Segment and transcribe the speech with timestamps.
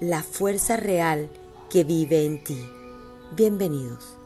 [0.00, 1.28] la fuerza real
[1.68, 2.58] que vive en ti.
[3.36, 4.16] Bienvenidos.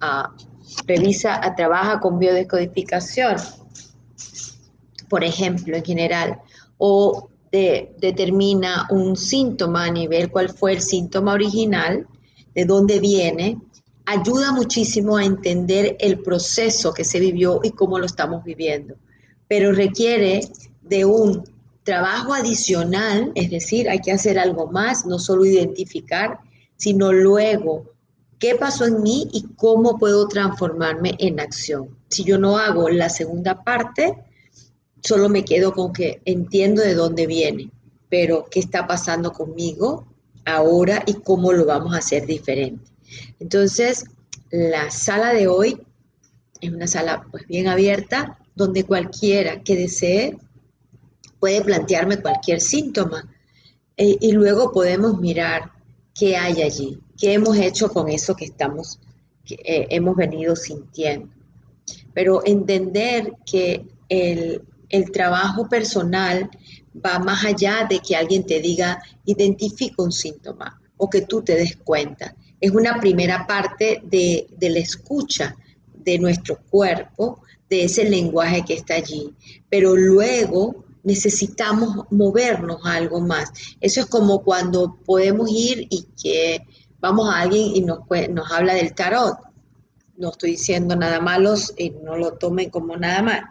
[0.00, 0.34] Ah,
[0.84, 3.36] revisa, trabaja con biodescodificación,
[5.08, 6.40] por ejemplo, en general,
[6.76, 12.08] o determina un síntoma a nivel cuál fue el síntoma original,
[12.54, 13.58] de dónde viene,
[14.06, 18.96] ayuda muchísimo a entender el proceso que se vivió y cómo lo estamos viviendo,
[19.46, 20.48] pero requiere
[20.82, 21.51] de un
[21.84, 26.38] trabajo adicional, es decir, hay que hacer algo más, no solo identificar,
[26.76, 27.92] sino luego
[28.38, 31.96] qué pasó en mí y cómo puedo transformarme en acción.
[32.08, 34.16] Si yo no hago la segunda parte,
[35.02, 37.70] solo me quedo con que entiendo de dónde viene,
[38.08, 40.06] pero qué está pasando conmigo
[40.44, 42.90] ahora y cómo lo vamos a hacer diferente.
[43.38, 44.04] Entonces,
[44.50, 45.80] la sala de hoy
[46.60, 50.36] es una sala pues bien abierta donde cualquiera que desee
[51.42, 53.28] puede plantearme cualquier síntoma
[53.96, 55.72] eh, y luego podemos mirar
[56.14, 59.00] qué hay allí, qué hemos hecho con eso que estamos,
[59.44, 61.34] que, eh, hemos venido sintiendo.
[62.14, 66.48] Pero entender que el, el trabajo personal
[67.04, 71.56] va más allá de que alguien te diga, identifica un síntoma o que tú te
[71.56, 72.36] des cuenta.
[72.60, 75.56] Es una primera parte de, la escucha
[75.92, 79.34] de nuestro cuerpo, de ese lenguaje que está allí.
[79.68, 83.52] Pero luego necesitamos movernos a algo más.
[83.80, 86.66] Eso es como cuando podemos ir y que
[87.00, 89.38] vamos a alguien y nos, nos habla del tarot.
[90.16, 93.42] No estoy diciendo nada malos y no lo tomen como nada mal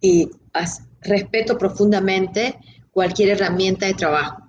[0.00, 0.30] y
[1.02, 2.58] respeto profundamente
[2.90, 4.42] cualquier herramienta de trabajo.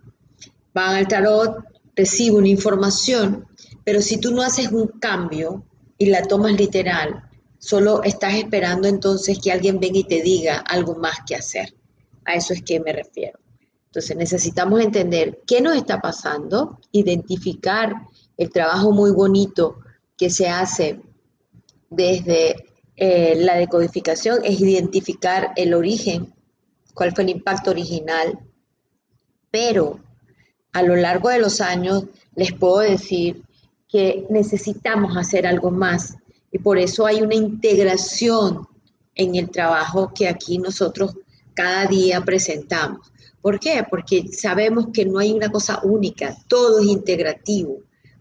[0.74, 1.58] Van al tarot,
[1.96, 3.48] recibo una información,
[3.84, 5.66] pero si tú no haces un cambio
[5.98, 7.24] y la tomas literal,
[7.58, 11.74] solo estás esperando entonces que alguien venga y te diga algo más que hacer.
[12.28, 13.40] A eso es que me refiero.
[13.86, 17.94] Entonces necesitamos entender qué nos está pasando, identificar
[18.38, 19.80] el trabajo muy bonito
[20.16, 21.00] que se hace
[21.90, 22.68] desde
[22.98, 26.34] eh, la decodificación es identificar el origen,
[26.94, 28.40] cuál fue el impacto original,
[29.50, 30.00] pero
[30.74, 32.06] a lo largo de los años
[32.36, 33.42] les puedo decir
[33.88, 36.18] que necesitamos hacer algo más
[36.52, 38.68] y por eso hay una integración
[39.16, 41.16] en el trabajo que aquí nosotros
[41.58, 43.12] cada día presentamos.
[43.42, 43.84] ¿Por qué?
[43.90, 47.80] Porque sabemos que no hay una cosa única, todo es integrativo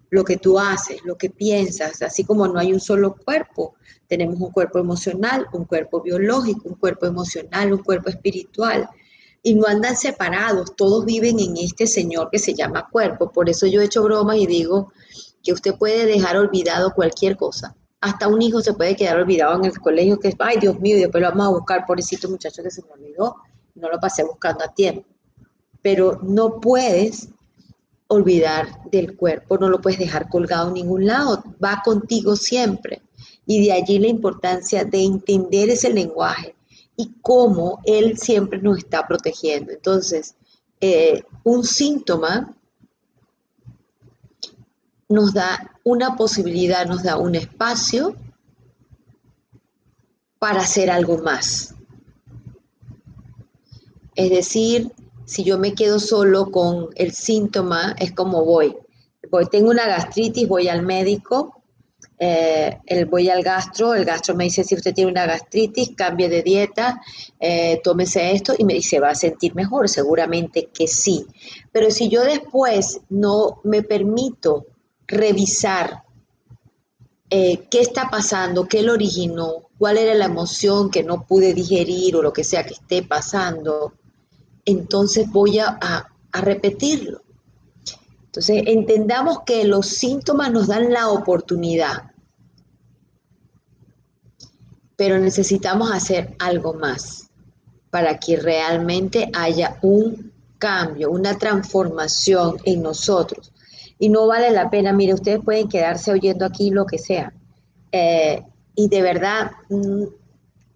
[0.09, 3.75] lo que tú haces, lo que piensas, así como no hay un solo cuerpo,
[4.07, 8.89] tenemos un cuerpo emocional, un cuerpo biológico, un cuerpo emocional, un cuerpo espiritual,
[9.43, 13.31] y no andan separados, todos viven en este Señor que se llama cuerpo.
[13.31, 14.93] Por eso yo he hecho bromas y digo
[15.43, 17.77] que usted puede dejar olvidado cualquier cosa.
[18.01, 20.97] Hasta un hijo se puede quedar olvidado en el colegio, que es, ay Dios mío,
[20.97, 23.37] y después lo vamos a buscar, pobrecito muchacho que se me olvidó,
[23.75, 25.07] no lo pasé buscando a tiempo.
[25.83, 27.29] Pero no puedes
[28.09, 33.03] olvidar del cuerpo, no lo puedes dejar colgado en ningún lado, va contigo siempre.
[33.47, 36.55] Y de allí la importancia de entender ese lenguaje
[36.97, 39.73] y cómo él siempre nos está protegiendo.
[39.73, 40.35] Entonces,
[40.81, 42.57] eh, un síntoma
[45.09, 48.15] nos da una posibilidad, nos da un espacio
[50.39, 51.75] para hacer algo más.
[54.15, 54.93] Es decir,
[55.25, 58.77] si yo me quedo solo con el síntoma, es como voy.
[59.31, 61.63] voy tengo una gastritis, voy al médico,
[62.19, 66.29] eh, el, voy al gastro, el gastro me dice si usted tiene una gastritis, cambie
[66.29, 67.01] de dieta,
[67.39, 71.27] eh, tómese esto y me dice, va a sentir mejor, seguramente que sí.
[71.73, 74.67] Pero si yo después no me permito
[75.07, 76.03] revisar
[77.29, 82.17] eh, qué está pasando, qué lo originó, cuál era la emoción que no pude digerir
[82.17, 83.95] o lo que sea que esté pasando,
[84.65, 87.23] entonces voy a, repetirlo.
[88.27, 92.11] Entonces, entendamos que los síntomas nos dan la oportunidad,
[94.97, 97.31] pero necesitamos hacer algo más
[97.89, 103.51] para que realmente haya un cambio, una transformación en nosotros.
[103.99, 107.33] Y no vale la pena, mire, ustedes pueden quedarse oyendo aquí lo que sea.
[107.93, 108.43] Eh,
[108.75, 110.05] y de verdad, mm,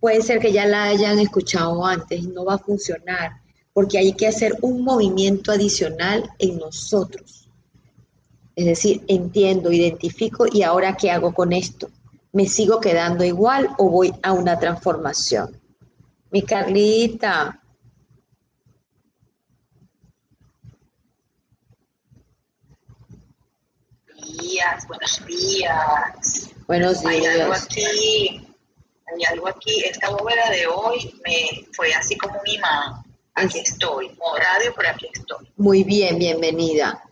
[0.01, 3.41] puede ser que ya la hayan escuchado antes y no va a funcionar
[3.73, 7.49] porque hay que hacer un movimiento adicional en nosotros.
[8.57, 11.89] Es decir, entiendo, identifico y ahora qué hago con esto.
[12.33, 15.59] ¿Me sigo quedando igual o voy a una transformación?
[16.31, 17.60] Mi Carlita.
[24.61, 26.51] Días, buenos días.
[26.67, 27.13] Buenos días.
[27.13, 28.47] Hay algo aquí,
[29.07, 29.85] hay algo aquí.
[29.87, 33.03] Esta bóveda de hoy me fue así como un imán.
[33.37, 35.51] Aquí estoy, radio, pero aquí estoy.
[35.57, 37.03] Muy bien, bienvenida.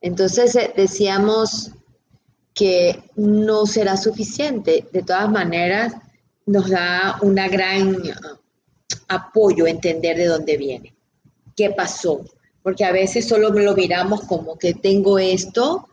[0.00, 1.70] Entonces eh, decíamos
[2.52, 4.88] que no será suficiente.
[4.90, 5.94] De todas maneras,
[6.44, 8.38] nos da una gran uh,
[9.06, 10.92] apoyo entender de dónde viene,
[11.54, 12.24] qué pasó,
[12.64, 15.86] porque a veces solo lo miramos como que tengo esto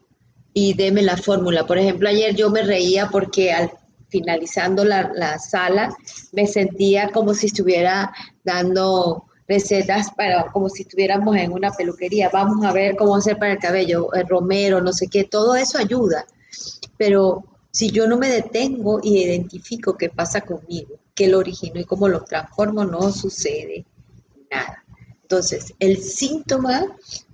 [0.53, 1.67] y deme la fórmula.
[1.67, 3.71] Por ejemplo, ayer yo me reía porque al
[4.07, 5.93] finalizando la, la sala
[6.31, 8.13] me sentía como si estuviera
[8.43, 12.29] dando recetas para como si estuviéramos en una peluquería.
[12.31, 15.77] Vamos a ver cómo hacer para el cabello, el romero, no sé qué, todo eso
[15.77, 16.25] ayuda.
[16.97, 21.85] Pero si yo no me detengo y identifico qué pasa conmigo, qué lo origino y
[21.85, 23.85] cómo lo transformo, no sucede
[24.49, 24.80] nada.
[25.31, 26.87] Entonces, el síntoma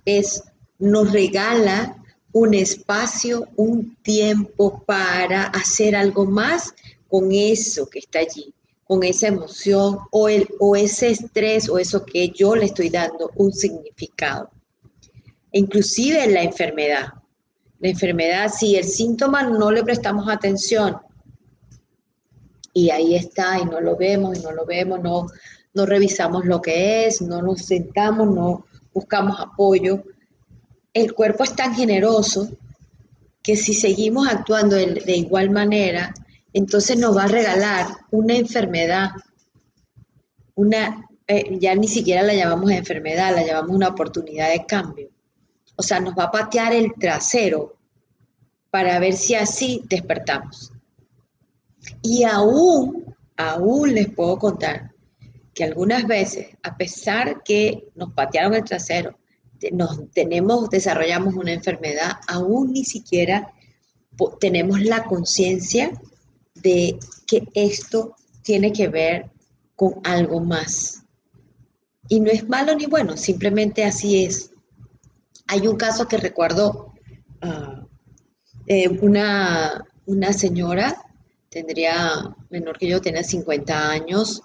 [0.04, 0.44] es,
[0.78, 1.96] nos regala
[2.30, 6.72] un espacio, un tiempo para hacer algo más
[7.08, 8.54] con eso que está allí,
[8.84, 13.32] con esa emoción o, el, o ese estrés o eso que yo le estoy dando
[13.34, 14.48] un significado.
[15.50, 17.14] Inclusive la enfermedad.
[17.80, 20.98] La enfermedad, si el síntoma no le prestamos atención
[22.72, 25.26] y ahí está y no lo vemos y no lo vemos, no,
[25.78, 30.02] no revisamos lo que es, no nos sentamos, no buscamos apoyo,
[30.92, 32.48] el cuerpo es tan generoso
[33.44, 36.12] que si seguimos actuando de, igual manera,
[36.52, 39.10] entonces nos va a regalar una enfermedad,
[40.56, 45.10] una, eh, ya ni siquiera la llamamos enfermedad, la llamamos una oportunidad de cambio.
[45.76, 47.76] O sea, nos va a patear el trasero
[48.70, 50.72] para ver si así despertamos.
[52.02, 54.87] Y aún, aún les puedo contar
[55.58, 59.18] que algunas veces, a pesar que nos patearon el trasero,
[59.72, 63.52] nos tenemos, desarrollamos una enfermedad, aún ni siquiera
[64.38, 66.00] tenemos la conciencia
[66.54, 66.96] de
[67.26, 69.32] que esto tiene que ver
[69.74, 71.02] con algo más.
[72.08, 74.52] Y no es malo ni bueno, simplemente así es.
[75.48, 76.94] Hay un caso que recuerdo,
[77.42, 77.84] ah,
[79.00, 81.04] una, una, señora,
[81.48, 84.44] tendría menor que yo, tenía 50 años,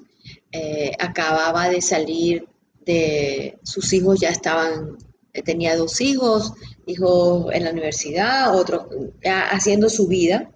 [0.56, 2.48] eh, acababa de salir
[2.86, 5.00] de sus hijos ya estaban,
[5.34, 6.54] eh, tenía dos hijos,
[6.86, 8.86] hijos en la universidad, otros
[9.24, 10.52] haciendo su vida.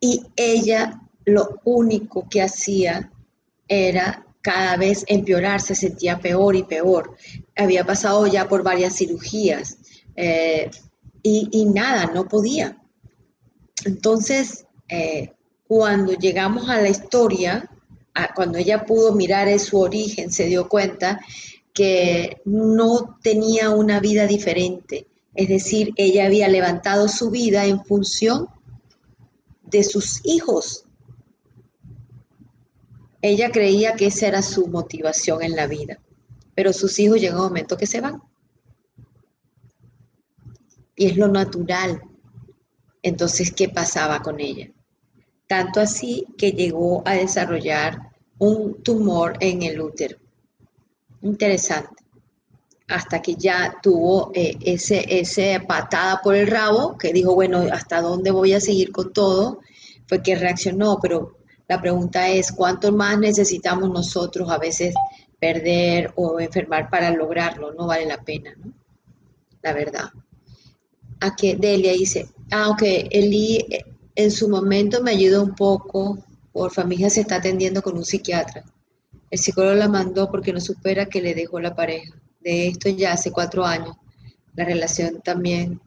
[0.00, 3.12] Y ella lo único que hacía
[3.68, 7.14] era cada vez empeorar, se sentía peor y peor.
[7.56, 9.76] Había pasado ya por varias cirugías
[10.16, 10.68] eh,
[11.22, 12.76] y, nada, no podía.
[13.84, 14.66] Entonces,
[15.68, 17.70] cuando llegamos a la historia,
[18.34, 21.20] cuando ella pudo mirar en su origen, se dio cuenta
[21.72, 25.06] que no tenía una vida diferente.
[25.34, 28.48] Es decir, ella había levantado su vida en función
[29.62, 30.84] de sus hijos.
[33.22, 36.00] Ella creía que esa era su motivación en la vida,
[36.54, 38.22] pero sus hijos llegan un momento que se van.
[40.96, 42.02] Y es lo natural.
[43.02, 44.70] Entonces, ¿qué pasaba con ella?
[45.50, 50.16] Tanto así que llegó a desarrollar un tumor en el útero.
[51.22, 52.04] Interesante.
[52.86, 58.00] Hasta que ya tuvo eh, ese, ese patada por el rabo, que dijo, bueno, ¿hasta
[58.00, 59.58] dónde voy a seguir con todo?
[60.06, 64.94] Fue que reaccionó, pero la pregunta es, ¿cuánto más necesitamos nosotros a veces
[65.40, 67.72] perder o enfermar para lograrlo?
[67.72, 68.72] No vale la pena, ¿no?
[69.62, 70.10] La verdad.
[71.18, 73.66] A que Delia dice, ah, ok, Eli,
[74.14, 76.18] en su momento me ayudó un poco,
[76.52, 78.64] por se está atendiendo con un psiquiatra.
[79.30, 82.14] El psicólogo la mandó porque no supera que le dejó la pareja.
[82.40, 83.96] De esto ya hace cuatro años.
[84.56, 85.80] La relación también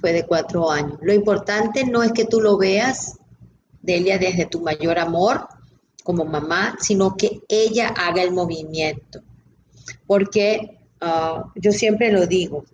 [0.00, 0.98] fue de cuatro años.
[1.02, 3.18] Lo importante no es que tú lo veas,
[3.82, 5.46] Delia, desde tu mayor amor
[6.02, 9.20] como mamá, sino que ella haga el movimiento.
[10.06, 12.64] Porque ah, yo siempre lo digo,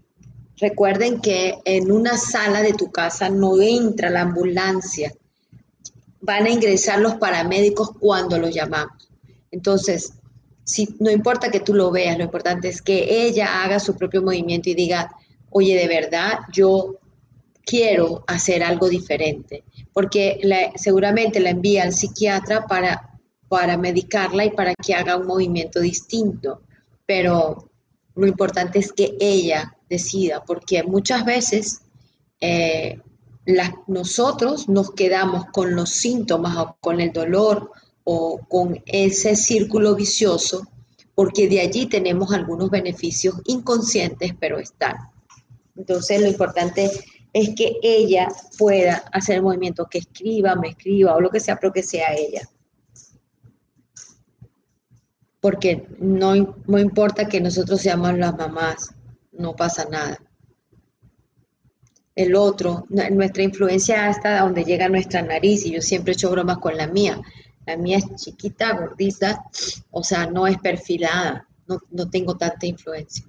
[0.59, 5.13] Recuerden que en una sala de tu casa no entra la ambulancia.
[6.21, 9.09] Van a ingresar los paramédicos cuando los llamamos.
[9.51, 10.13] Entonces,
[10.65, 14.23] si, no importa que tú lo veas, lo importante es que ella haga su propio
[14.23, 15.11] movimiento y diga,
[15.51, 16.97] oye, de verdad, yo
[17.65, 19.65] quiero hacer algo diferente.
[19.93, 20.41] Porque
[20.77, 23.17] seguramente la envía al psiquiatra para
[23.49, 26.63] para medicarla y para que haga un movimiento distinto.
[27.05, 27.71] Pero
[28.15, 31.83] lo importante es que ella decida, porque muchas veces
[32.41, 33.01] eh,
[33.87, 37.71] nosotros nos quedamos con los síntomas o con el dolor
[38.05, 40.67] o con ese círculo vicioso,
[41.15, 44.97] porque de allí tenemos algunos beneficios inconscientes, pero están.
[45.77, 46.91] Entonces lo importante
[47.33, 48.29] es que ella
[48.59, 52.15] pueda hacer el movimiento, que escriba, me escriba o lo que sea, pero que sea
[52.15, 52.49] ella.
[55.41, 58.96] Porque no, no importa que nosotros seamos las mamás,
[59.39, 60.19] no pasa nada
[62.17, 66.59] el otro, nuestra influencia hasta donde llega nuestra nariz, y yo siempre he hecho bromas
[66.59, 67.21] con la mía.
[67.67, 69.45] La mía es chiquita, gordita,
[69.91, 73.27] o sea, no es perfilada, no, tengo tanta influencia,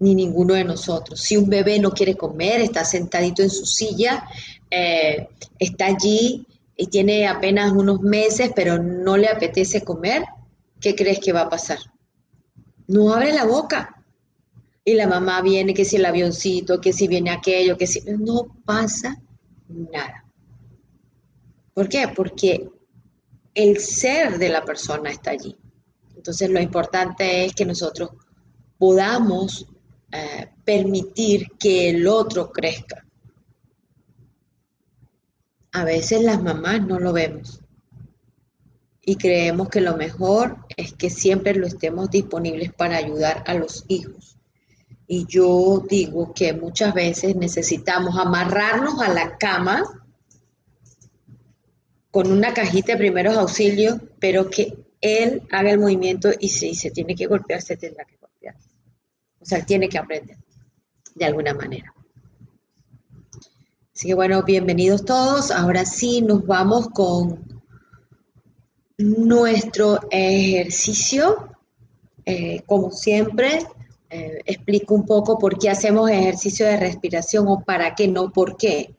[0.00, 1.20] ni ninguno de nosotros.
[1.20, 4.26] Si un bebé no quiere comer, está sentadito en su silla,
[4.70, 6.44] eh, está allí
[6.76, 10.24] y tiene apenas unos meses, pero no le apetece comer,
[10.80, 11.78] ¿qué crees que va a pasar?
[12.88, 13.95] No abre la boca,
[14.88, 18.00] y la mamá viene, que si el avioncito, que si viene aquello, que si...
[18.02, 19.20] No pasa
[19.68, 20.24] nada.
[21.74, 22.06] ¿Por qué?
[22.14, 22.70] Porque
[23.52, 25.56] el ser de la persona está allí.
[26.14, 28.10] Entonces lo importante es que nosotros
[28.78, 29.66] podamos
[30.12, 33.04] eh, permitir que el otro crezca.
[35.72, 37.60] A veces las mamás no lo vemos
[39.02, 43.84] y creemos que lo mejor es que siempre lo estemos disponibles para ayudar a los
[43.88, 44.35] hijos.
[45.06, 49.84] Y yo digo que muchas veces necesitamos amarrarnos a la cama
[52.10, 56.90] con una cajita de primeros auxilios, pero que él haga el movimiento y si se
[56.90, 58.56] tiene que golpear, se tendrá que golpear.
[59.40, 60.38] O sea, tiene que aprender
[61.14, 61.92] de alguna manera.
[63.94, 65.50] Así que bueno, bienvenidos todos.
[65.50, 67.62] Ahora sí, nos vamos con
[68.98, 71.50] nuestro ejercicio.
[72.24, 73.60] Eh, como siempre,
[74.10, 78.56] eh, explico un poco por qué hacemos ejercicio de respiración o para qué, no por
[78.56, 78.94] qué.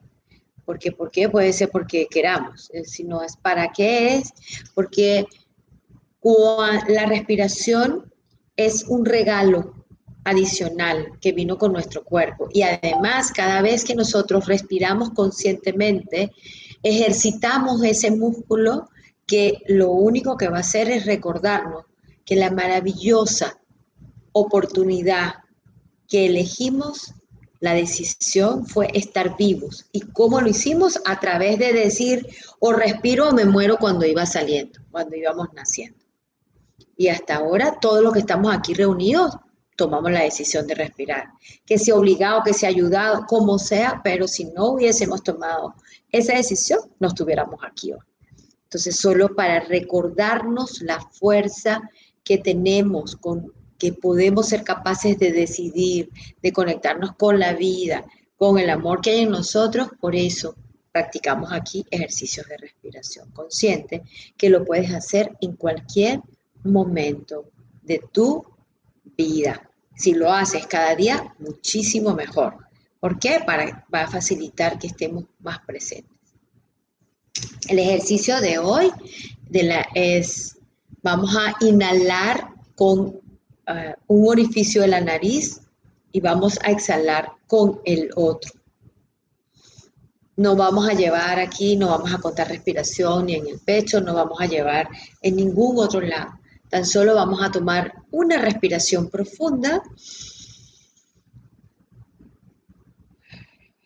[0.64, 4.32] Porque por qué puede ser porque queramos, eh, sino es para qué es,
[4.74, 5.26] porque
[6.88, 8.12] la respiración
[8.54, 9.72] es un regalo
[10.24, 12.48] adicional que vino con nuestro cuerpo.
[12.52, 16.32] Y además, cada vez que nosotros respiramos conscientemente,
[16.82, 18.90] ejercitamos ese músculo
[19.26, 21.84] que lo único que va a hacer es recordarnos
[22.24, 23.57] que la maravillosa
[24.40, 25.34] oportunidad
[26.08, 27.14] que elegimos,
[27.60, 29.86] la decisión fue estar vivos.
[29.92, 31.00] ¿Y cómo lo hicimos?
[31.04, 32.26] A través de decir,
[32.60, 35.98] o respiro o me muero cuando iba saliendo, cuando íbamos naciendo.
[36.96, 39.36] Y hasta ahora, todos los que estamos aquí reunidos,
[39.76, 41.28] tomamos la decisión de respirar.
[41.64, 45.74] Que sea obligado, que sea ayudado, como sea, pero si no hubiésemos tomado
[46.10, 48.00] esa decisión, no estuviéramos aquí hoy.
[48.64, 51.80] Entonces, solo para recordarnos la fuerza
[52.22, 56.10] que tenemos con que podemos ser capaces de decidir,
[56.42, 58.04] de conectarnos con la vida,
[58.36, 60.56] con el amor que hay en nosotros, por eso
[60.92, 64.02] practicamos aquí ejercicios de respiración consciente,
[64.36, 66.20] que lo puedes hacer en cualquier
[66.64, 67.50] momento
[67.82, 68.44] de tu
[69.16, 69.70] vida.
[69.94, 72.56] Si lo haces cada día, muchísimo mejor.
[73.00, 73.40] ¿Por qué?
[73.44, 76.16] Para, va facilitar que estemos más presentes.
[77.68, 78.90] El ejercicio de hoy
[79.48, 80.58] de la, es,
[81.02, 83.20] vamos a inhalar con
[84.06, 85.60] un orificio de la nariz
[86.12, 88.52] y vamos a exhalar con el otro.
[90.36, 94.14] No vamos a llevar aquí, no vamos a contar respiración ni en el pecho, no
[94.14, 94.88] vamos a llevar
[95.20, 96.38] en ningún otro lado.
[96.68, 99.82] Tan solo vamos a tomar una respiración profunda.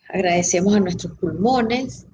[0.07, 2.05] Agradecemos a nuestros pulmones,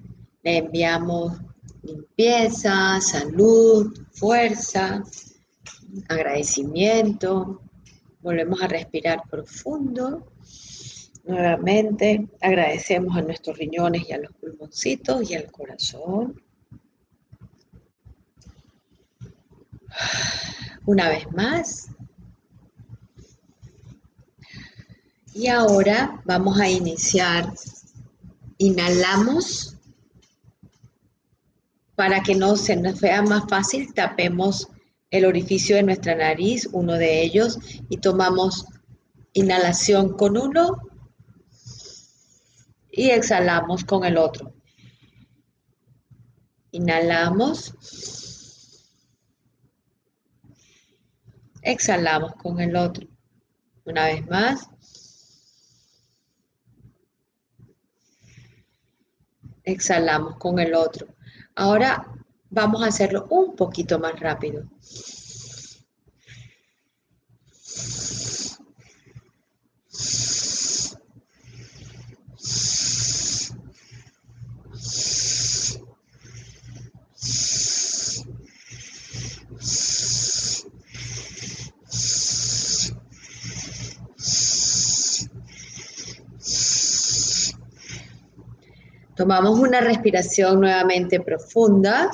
[0.42, 1.34] le enviamos
[1.82, 5.02] limpieza, salud, fuerza,
[6.08, 7.60] agradecimiento.
[8.20, 10.26] Volvemos a respirar profundo.
[11.24, 16.42] Nuevamente agradecemos a nuestros riñones y a los pulmoncitos y al corazón.
[20.86, 21.88] Una vez más.
[25.34, 27.52] Y ahora vamos a iniciar.
[28.58, 29.76] Inhalamos.
[31.94, 34.68] Para que no se nos vea más fácil, tapemos
[35.10, 38.64] el orificio de nuestra nariz, uno de ellos, y tomamos
[39.32, 40.78] inhalación con uno
[42.90, 44.52] y exhalamos con el otro.
[46.72, 47.74] Inhalamos.
[51.62, 53.06] Exhalamos con el otro.
[53.84, 54.68] Una vez más.
[59.64, 61.06] Exhalamos con el otro.
[61.54, 62.19] Ahora
[62.50, 64.64] vamos a hacerlo un poquito más rápido.
[89.16, 92.10] Tomamos una respiración nuevamente profunda.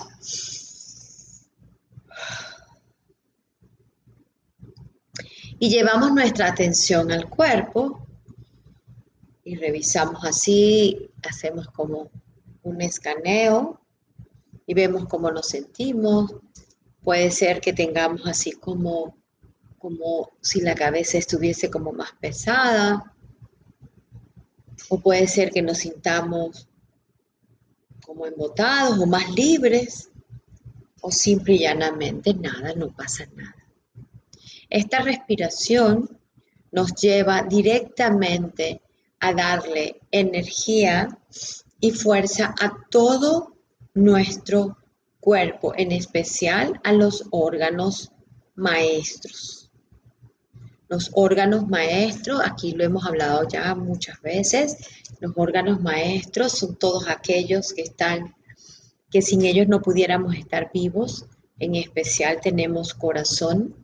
[5.58, 8.06] Y llevamos nuestra atención al cuerpo
[9.42, 12.10] y revisamos así, hacemos como
[12.62, 13.80] un escaneo
[14.66, 16.34] y vemos cómo nos sentimos.
[17.02, 19.16] Puede ser que tengamos así como,
[19.78, 23.14] como si la cabeza estuviese como más pesada.
[24.88, 26.68] O puede ser que nos sintamos
[28.04, 30.10] como embotados o más libres,
[31.00, 33.65] o simple y llanamente nada, no pasa nada.
[34.68, 36.18] Esta respiración
[36.72, 38.82] nos lleva directamente
[39.20, 41.18] a darle energía
[41.80, 43.56] y fuerza a todo
[43.94, 44.76] nuestro
[45.20, 48.12] cuerpo, en especial a los órganos
[48.54, 49.70] maestros.
[50.88, 54.76] Los órganos maestros, aquí lo hemos hablado ya muchas veces,
[55.20, 58.34] los órganos maestros son todos aquellos que están,
[59.10, 61.26] que sin ellos no pudiéramos estar vivos.
[61.58, 63.74] En especial tenemos corazón,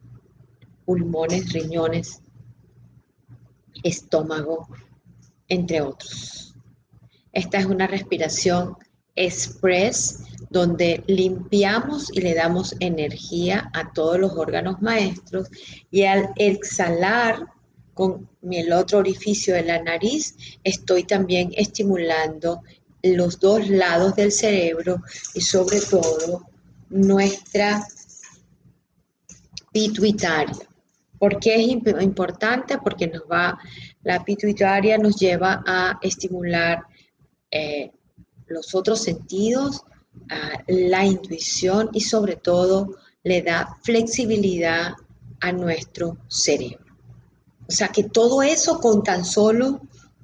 [0.84, 2.20] pulmones, riñones,
[3.82, 4.68] estómago,
[5.48, 6.54] entre otros.
[7.32, 8.76] Esta es una respiración
[9.14, 10.20] express
[10.50, 15.48] donde limpiamos y le damos energía a todos los órganos maestros
[15.90, 17.46] y al exhalar
[17.94, 20.34] con el otro orificio de la nariz,
[20.64, 22.62] estoy también estimulando
[23.02, 25.02] los dos lados del cerebro
[25.34, 26.46] y sobre todo
[26.88, 27.86] nuestra
[29.72, 30.68] pituitaria.
[31.22, 31.68] ¿Por qué es
[32.02, 32.78] importante?
[32.78, 33.56] Porque nos va,
[34.02, 36.82] la pituitaria nos lleva a estimular
[37.48, 37.92] eh,
[38.48, 39.84] los otros sentidos,
[40.66, 44.94] la intuición y sobre todo le da flexibilidad
[45.38, 46.92] a nuestro cerebro.
[47.68, 49.80] O sea que todo eso con tan solo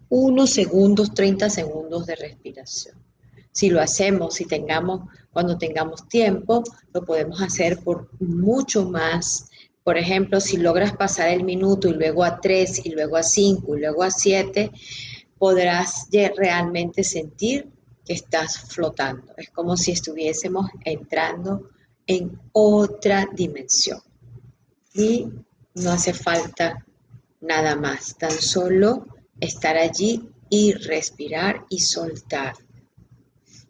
[0.08, 2.96] unos segundos, 30 segundos de respiración.
[3.52, 9.48] Si lo hacemos, si tengamos, cuando tengamos tiempo, lo podemos hacer por mucho más.
[9.88, 13.74] Por ejemplo, si logras pasar el minuto y luego a tres y luego a cinco
[13.74, 14.70] y luego a siete,
[15.38, 17.70] podrás realmente sentir
[18.04, 19.32] que estás flotando.
[19.38, 21.70] Es como si estuviésemos entrando
[22.06, 24.02] en otra dimensión.
[24.92, 25.26] Y
[25.76, 26.84] no hace falta
[27.40, 29.06] nada más, tan solo
[29.40, 32.52] estar allí y respirar y soltar.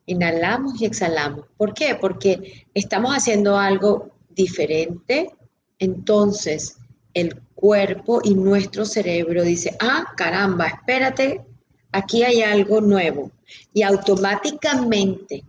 [0.06, 1.46] Inhalamos y exhalamos.
[1.56, 1.94] ¿Por qué?
[1.94, 5.37] Porque estamos haciendo algo diferente,
[5.78, 6.76] entonces
[7.14, 11.44] el cuerpo y nuestro cerebro dice, ah, caramba, espérate,
[11.92, 13.30] aquí hay algo nuevo.
[13.72, 15.44] Y automáticamente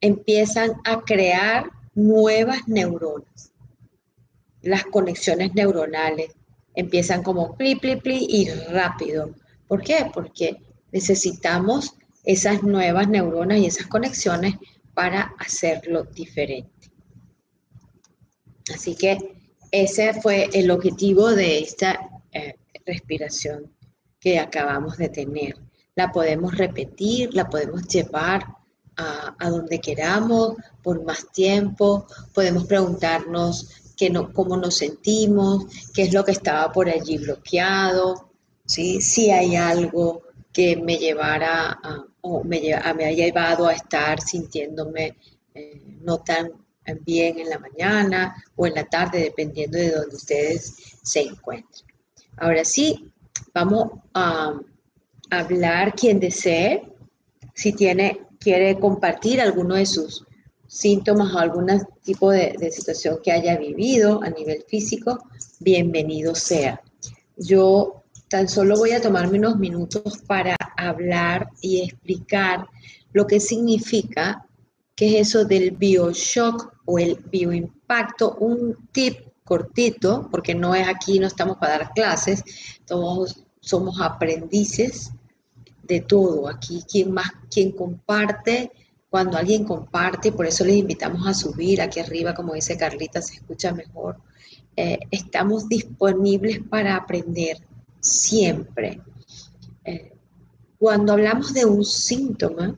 [0.00, 3.52] empiezan a crear nuevas neuronas,
[4.62, 6.30] las conexiones neuronales
[6.74, 9.34] empiezan como pli, pli, pli y rápido.
[9.68, 10.10] ¿Por qué?
[10.12, 10.56] Porque
[10.92, 11.94] necesitamos
[12.24, 14.54] esas nuevas neuronas y esas conexiones
[14.92, 16.70] para hacerlo diferente.
[18.72, 19.18] Así que
[19.70, 23.72] ese fue el objetivo de esta eh, respiración
[24.20, 25.56] que acabamos de tener.
[25.96, 28.46] La podemos repetir, la podemos llevar
[28.96, 36.12] a, a donde queramos por más tiempo, podemos preguntarnos no, cómo nos sentimos, qué es
[36.12, 38.30] lo que estaba por allí bloqueado,
[38.64, 39.00] ¿sí?
[39.00, 40.22] si hay algo
[40.52, 41.80] que me llevara
[42.20, 45.16] o me, haya llevado a estar sintiéndome
[45.54, 46.50] eh, no tan
[47.04, 51.86] bien en la mañana o en la tarde, dependiendo de donde ustedes se encuentren.
[52.36, 53.12] Ahora sí,
[53.52, 54.58] vamos a
[55.30, 56.82] hablar quien desee,
[57.54, 60.24] si tiene, quiere compartir alguno de sus
[60.66, 61.66] síntomas o algún
[62.02, 65.28] tipo de, situación que haya vivido a nivel físico,
[65.60, 66.82] bienvenido sea.
[67.36, 72.66] Yo tan solo voy a tomarme unos minutos para hablar y explicar
[73.12, 74.46] lo que significa,
[74.96, 81.18] qué es eso del bioshock o el bioimpacto, un tip cortito, porque no es aquí,
[81.18, 82.42] no estamos para dar clases,
[82.86, 85.12] todos somos aprendices
[85.82, 86.48] de todo.
[86.48, 88.72] Aquí quien más, quien comparte
[89.14, 93.34] cuando alguien comparte, por eso les invitamos a subir aquí arriba, como dice Carlita, se
[93.34, 94.16] escucha mejor.
[94.74, 97.58] Eh, estamos disponibles para aprender
[98.00, 99.00] siempre.
[99.84, 100.12] Eh,
[100.78, 102.76] cuando hablamos de un síntoma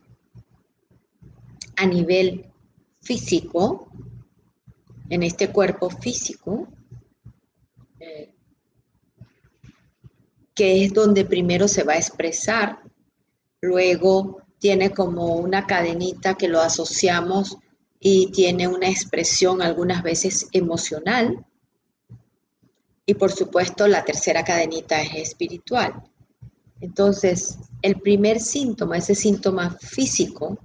[1.77, 2.46] a nivel
[3.07, 3.89] físico,
[5.09, 6.69] en este cuerpo físico,
[10.55, 12.81] que es donde primero se va a expresar,
[13.61, 17.59] luego tiene como una cadenita que lo asociamos
[18.01, 21.45] y tiene una expresión algunas veces emocional.
[23.05, 26.03] Y por supuesto la tercera cadenita es espiritual.
[26.81, 30.59] Entonces, el primer síntoma, ese síntoma físico,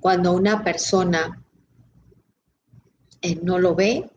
[0.00, 1.43] cuando una persona
[3.24, 4.10] eh, no lo ve,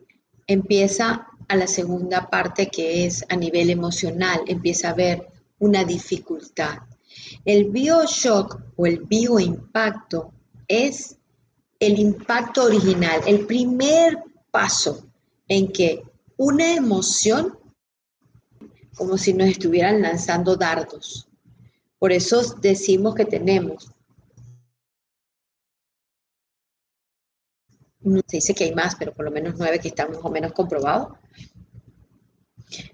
[0.46, 5.26] empieza a la segunda parte que es a nivel emocional, empieza a ver
[5.60, 6.80] una dificultad.
[7.46, 10.30] El bioshock o el bioimpacto
[10.68, 11.16] es
[11.80, 14.18] el impacto original, el primer
[14.50, 15.06] paso
[15.48, 16.02] en que
[16.36, 17.58] una emoción,
[18.94, 21.28] como si nos estuvieran lanzando dardos.
[21.98, 23.90] Por eso decimos que tenemos,
[28.26, 30.52] se dice que hay más, pero por lo menos nueve que están más o menos
[30.52, 31.16] comprobados.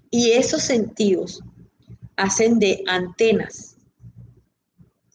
[0.09, 1.41] Y esos sentidos
[2.15, 3.75] hacen de antenas,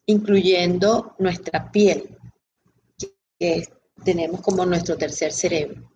[0.06, 2.18] incluyendo nuestra piel
[3.38, 3.64] que
[4.04, 5.90] tenemos como nuestro tercer cerebro.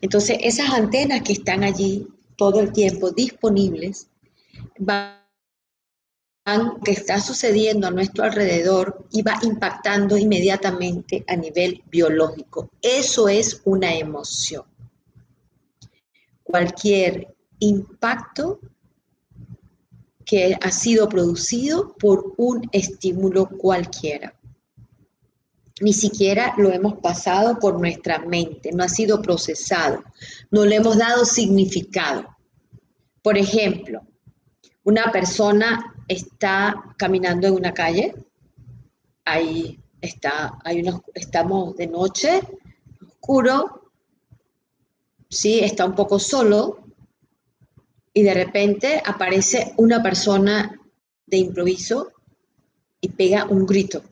[0.00, 4.08] Entonces, esas antenas que están allí todo el tiempo disponibles
[4.78, 5.18] van
[6.84, 12.70] que está sucediendo a nuestro alrededor y va impactando inmediatamente a nivel biológico.
[12.80, 14.64] Eso es una emoción.
[16.42, 18.60] Cualquier impacto
[20.24, 24.34] que ha sido producido por un estímulo cualquiera
[25.80, 30.02] ni siquiera lo hemos pasado por nuestra mente, no ha sido procesado,
[30.50, 32.26] no le hemos dado significado.
[33.22, 34.02] Por ejemplo,
[34.84, 38.14] una persona está caminando en una calle,
[39.24, 42.40] ahí está, hay unos, estamos de noche,
[43.06, 43.92] oscuro,
[45.28, 46.88] sí, está un poco solo,
[48.12, 50.80] y de repente aparece una persona
[51.26, 52.10] de improviso
[53.00, 54.02] y pega un grito.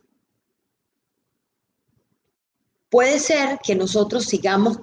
[2.88, 4.78] Puede ser que nosotros sigamos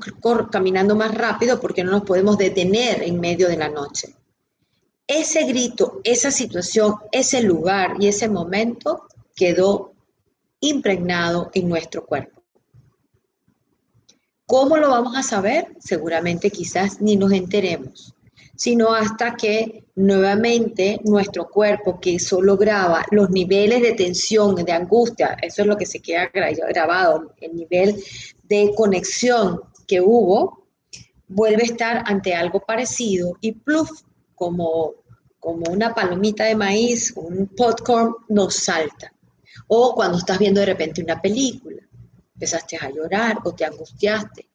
[0.52, 4.14] caminando más rápido porque no nos podemos detener en medio de la noche.
[5.08, 9.94] Ese grito, esa situación, ese lugar y ese momento quedó
[10.60, 12.42] impregnado en nuestro cuerpo.
[14.46, 15.76] ¿Cómo lo vamos a saber?
[15.80, 18.14] Seguramente quizás ni nos enteremos
[18.56, 25.38] sino hasta que nuevamente nuestro cuerpo, que solo graba los niveles de tensión, de angustia,
[25.42, 28.04] eso es lo que se queda grabado, el nivel
[28.44, 30.68] de conexión que hubo,
[31.28, 33.90] vuelve a estar ante algo parecido y pluf,
[34.36, 34.94] como,
[35.40, 39.14] como una palomita de maíz, un popcorn, nos salta.
[39.68, 41.82] O cuando estás viendo de repente una película,
[42.34, 44.50] empezaste a llorar o te angustiaste.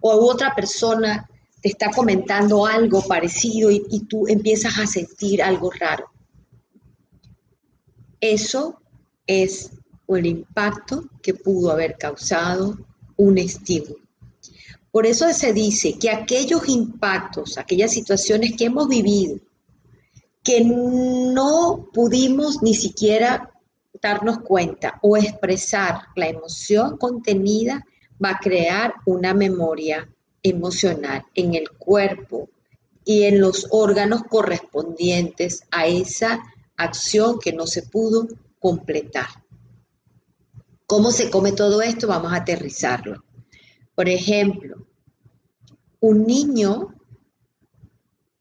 [0.00, 1.28] O otra persona
[1.60, 6.10] te está comentando algo parecido y, tú empiezas a sentir algo raro.
[8.20, 8.80] Eso
[9.26, 9.70] es
[10.08, 12.76] el impacto que pudo haber causado
[13.16, 14.01] un estímulo.
[14.92, 19.38] Por eso se dice que aquellos impactos, aquellas situaciones que hemos vivido,
[20.44, 23.50] que no pudimos ni siquiera
[24.02, 27.86] darnos cuenta o expresar la emoción contenida,
[28.22, 30.08] va a crear una memoria
[30.42, 32.50] emocional en el cuerpo
[33.04, 36.38] y en los órganos correspondientes a esa
[36.76, 38.28] acción que no se pudo
[38.58, 39.28] completar.
[40.86, 42.06] ¿Cómo se come todo esto?
[42.08, 43.24] Vamos a aterrizarlo.
[43.94, 44.86] Por ejemplo,
[46.00, 46.94] un niño,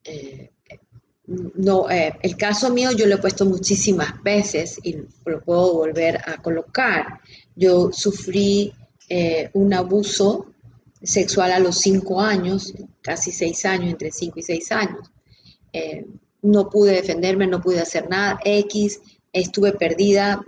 [0.03, 0.51] eh,
[1.27, 6.17] no, eh, el caso mío yo lo he puesto muchísimas veces y lo puedo volver
[6.25, 7.19] a colocar.
[7.55, 8.73] Yo sufrí
[9.09, 10.47] eh, un abuso
[11.01, 15.11] sexual a los cinco años, casi seis años, entre cinco y seis años.
[16.41, 18.39] No pude defenderme, no pude hacer nada.
[18.43, 18.99] X,
[19.31, 20.43] estuve perdida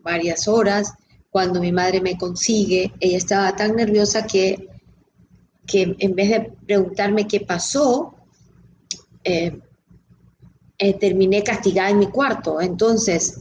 [0.00, 0.94] varias horas.
[1.34, 4.68] Cuando mi madre me consigue, ella estaba tan nerviosa que,
[5.66, 8.14] que en vez de preguntarme qué pasó,
[9.24, 9.58] eh,
[10.78, 12.60] eh, terminé castigada en mi cuarto.
[12.60, 13.40] Entonces,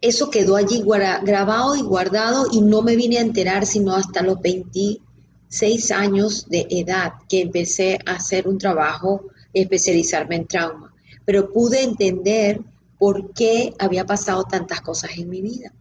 [0.00, 0.84] eso quedó allí
[1.24, 5.00] grabado y guardado y no me vine a enterar sino hasta los 20
[5.48, 11.82] seis años de edad que empecé a hacer un trabajo especializarme en trauma, pero pude
[11.82, 12.60] entender
[12.96, 15.72] por qué había pasado tantas cosas en mi vida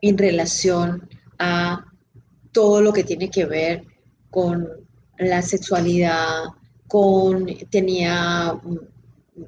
[0.00, 1.08] en relación
[1.38, 1.86] a
[2.52, 3.84] todo lo que tiene que ver
[4.30, 4.68] con
[5.18, 6.44] la sexualidad,
[6.86, 8.60] con tenía,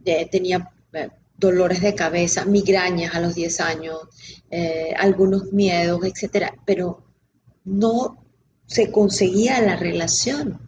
[0.04, 3.98] eh, tenía eh, dolores de cabeza, migrañas a los 10 años,
[4.50, 7.02] eh, algunos miedos, etcétera, pero
[7.64, 8.24] no
[8.66, 10.60] se conseguía la relación,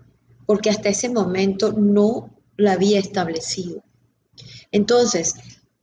[0.46, 3.82] porque hasta ese momento no la había establecido.
[4.72, 5.34] Entonces,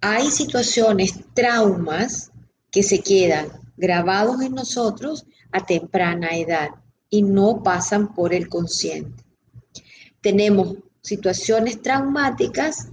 [0.02, 2.32] hay situaciones, traumas
[2.70, 6.70] que se quedan grabados en nosotros a temprana edad
[7.10, 9.24] y no pasan por el consciente.
[10.22, 12.90] Tenemos situaciones traumáticas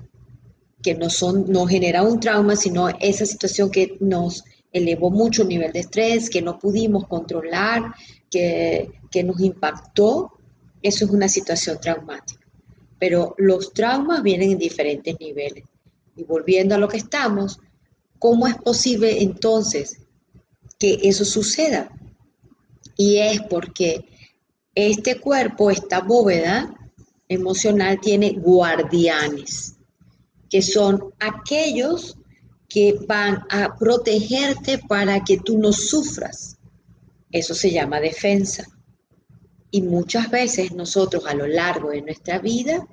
[0.83, 5.49] que no son, no genera un trauma, sino esa situación que nos elevó mucho el
[5.49, 7.95] nivel de estrés, que no pudimos controlar,
[8.31, 10.33] que, que nos impactó,
[10.81, 12.47] eso es una situación traumática.
[12.99, 15.65] Pero los traumas vienen en diferentes niveles.
[16.17, 17.61] Y volviendo a lo que estamos,
[18.19, 19.99] ¿cómo es posible entonces
[20.79, 21.91] que eso suceda?
[22.97, 24.05] Y es porque
[24.75, 26.75] este cuerpo, esta bóveda
[27.29, 29.77] emocional tiene guardianes,
[30.49, 32.17] que son aquellos
[32.69, 36.59] que van a protegerte para que tú no sufras.
[37.31, 38.65] Eso se llama defensa.
[39.71, 42.87] Y muchas veces nosotros a lo largo de nuestra vida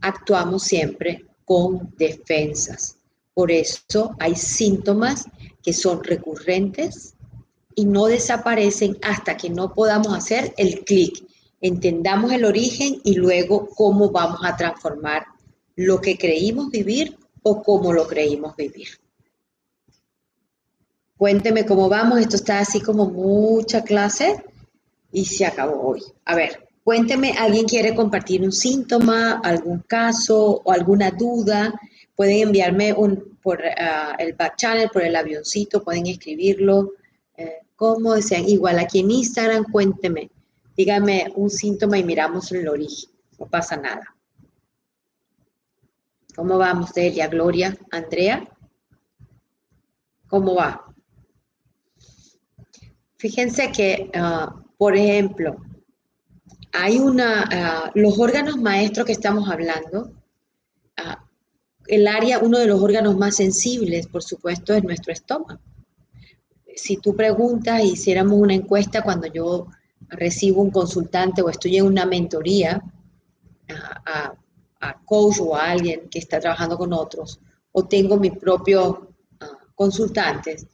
[0.00, 2.96] actuamos siempre con defensas.
[3.34, 5.24] Por eso hay síntomas
[5.62, 7.14] que son recurrentes
[7.74, 11.24] y no desaparecen hasta que no podamos hacer el clic,
[11.60, 15.26] entendamos el origen y luego cómo vamos a transformar
[15.76, 18.88] lo que creímos vivir o cómo lo creímos vivir.
[21.16, 24.44] Cuénteme cómo vamos, esto está así como mucha clase
[25.12, 26.02] y se acabó hoy.
[26.24, 31.72] A ver, cuénteme, ¿alguien quiere compartir un síntoma, algún caso o alguna duda?
[32.16, 36.90] Pueden enviarme un, por ah, el back channel, por el avioncito, pueden escribirlo
[37.76, 38.48] como desean.
[38.48, 40.30] Igual aquí en Instagram, cuénteme,
[40.76, 44.14] dígame un síntoma y miramos el origen, no pasa nada.
[46.34, 48.48] ¿Cómo vamos, Delia, Gloria, Andrea?
[50.28, 50.86] ¿Cómo va?
[53.18, 55.56] Fíjense que, ah, por ejemplo,
[56.72, 60.12] hay una, ah, los órganos maestros que estamos hablando,
[60.96, 61.22] ah,
[61.86, 65.60] el área, uno de los órganos más sensibles, por supuesto, es nuestro estómago.
[66.76, 69.68] Si tú preguntas, hiciéramos una encuesta cuando yo
[70.08, 72.82] recibo un consultante o estoy en una mentoría,
[74.04, 74.34] a,
[74.80, 78.98] a coach o a alguien que está trabajando con otros, o tengo mis propios
[79.40, 80.66] ah, consultantes,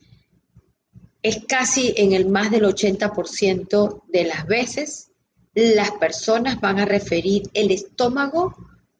[1.23, 5.09] es casi en el más del 80% de las veces
[5.55, 8.55] las personas van a referir el estómago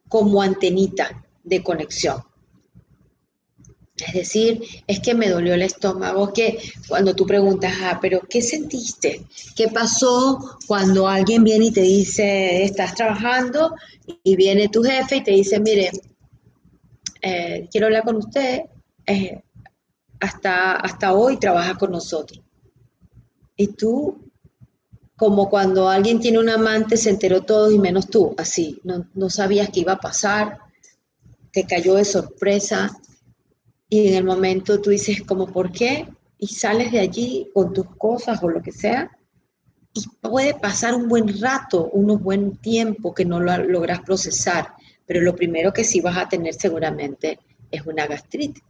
[0.09, 2.23] como antenita de conexión.
[4.07, 8.41] Es decir, es que me dolió el estómago, que cuando tú preguntas, ah, pero ¿qué
[8.41, 9.27] sentiste?
[9.57, 13.75] ¿Qué pasó cuando alguien viene y te dice, estás trabajando
[14.23, 15.91] y viene tu jefe y te dice, mire,
[17.23, 18.63] eh, quiero hablar con usted,
[19.07, 19.43] eh,
[20.21, 22.41] hasta, hasta hoy trabaja con nosotros.
[23.57, 24.31] Y tú,
[25.17, 29.29] como cuando alguien tiene un amante, se enteró todo y menos tú, así, no, no
[29.29, 30.59] sabías qué iba a pasar,
[31.51, 32.97] te cayó de sorpresa
[33.88, 36.07] y en el momento tú dices como, ¿por qué?
[36.38, 39.11] Y sales de allí con tus cosas o lo que sea
[39.94, 44.74] y puede pasar un buen rato, un buen tiempo que no lo logras procesar,
[45.07, 47.38] pero lo primero que sí vas a tener seguramente
[47.70, 48.62] es una gastritis.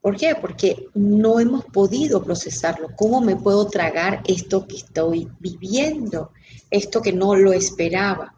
[0.00, 0.34] ¿Por qué?
[0.34, 2.88] Porque no hemos podido procesarlo.
[2.96, 6.32] ¿Cómo me puedo tragar esto que estoy viviendo?
[6.70, 8.34] Esto que no lo esperaba.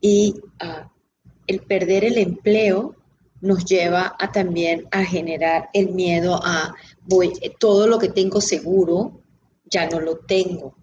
[0.00, 0.88] Y ah,
[1.48, 2.94] el perder el empleo
[3.44, 7.30] nos lleva a también a generar el miedo a voy,
[7.60, 9.20] todo lo que tengo seguro
[9.66, 10.74] ya no lo tengo,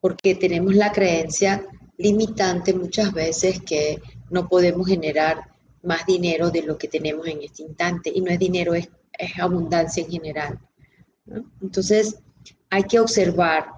[0.00, 5.50] porque tenemos la creencia limitante muchas veces que no podemos generar
[5.82, 8.88] más dinero de lo que tenemos en este instante y no es dinero, es,
[9.40, 10.60] abundancia en general.
[11.62, 12.18] Entonces
[12.68, 13.68] hay que observar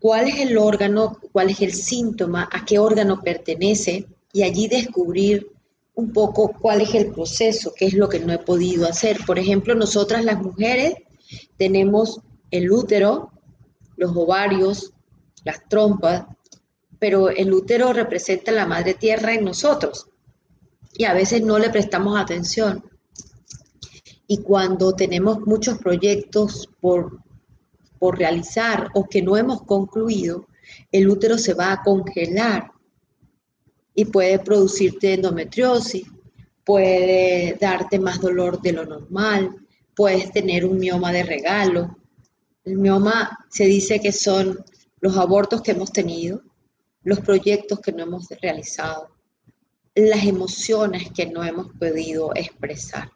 [0.00, 5.52] cuál es el órgano, cuál es el síntoma, a qué órgano pertenece y allí descubrir
[5.96, 9.18] un poco cuál es el proceso, qué es lo que no he podido hacer.
[9.26, 10.94] Por ejemplo, nosotras las mujeres
[11.56, 13.32] tenemos el útero,
[13.96, 14.92] los ovarios,
[15.42, 16.26] las trompas,
[16.98, 20.08] pero el útero representa la madre tierra en nosotros
[20.92, 22.84] y a veces no le prestamos atención.
[24.26, 27.20] Y cuando tenemos muchos proyectos por,
[27.98, 30.46] por realizar o que no hemos concluido,
[30.92, 32.72] el útero se va a congelar
[33.96, 36.06] y puede producirte endometriosis,
[36.64, 39.56] puede darte más dolor de lo normal,
[39.94, 41.96] puedes tener un mioma de regalo.
[42.64, 44.62] El mioma se dice que son
[45.00, 46.42] los abortos que hemos tenido,
[47.04, 49.08] los proyectos que no hemos realizado,
[49.94, 53.10] las emociones que no hemos podido expresar.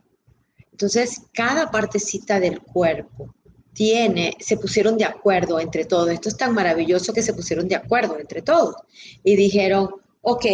[0.72, 3.34] Entonces, cada partecita del cuerpo
[3.74, 6.08] tiene, se pusieron de acuerdo entre todos.
[6.08, 8.76] Esto es tan maravilloso que se pusieron de acuerdo entre todos.
[9.22, 9.90] Y dijeron,
[10.22, 10.44] ok,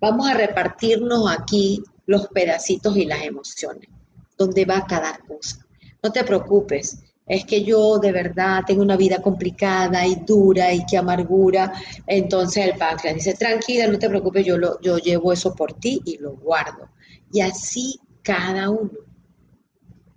[0.00, 3.88] vamos a repartirnos aquí los pedacitos y las emociones.
[4.36, 5.66] ¿Dónde va cada cosa?
[6.02, 10.84] No te preocupes, es que yo de verdad tengo una vida complicada y dura y
[10.86, 11.72] qué amargura.
[12.06, 16.00] Entonces el páncreas dice, tranquila, no te preocupes, yo, lo, yo llevo eso por ti
[16.04, 16.88] y lo guardo.
[17.32, 18.92] Y así cada uno.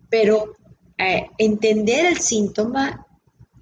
[0.09, 0.53] Pero
[0.97, 3.07] eh, entender el síntoma,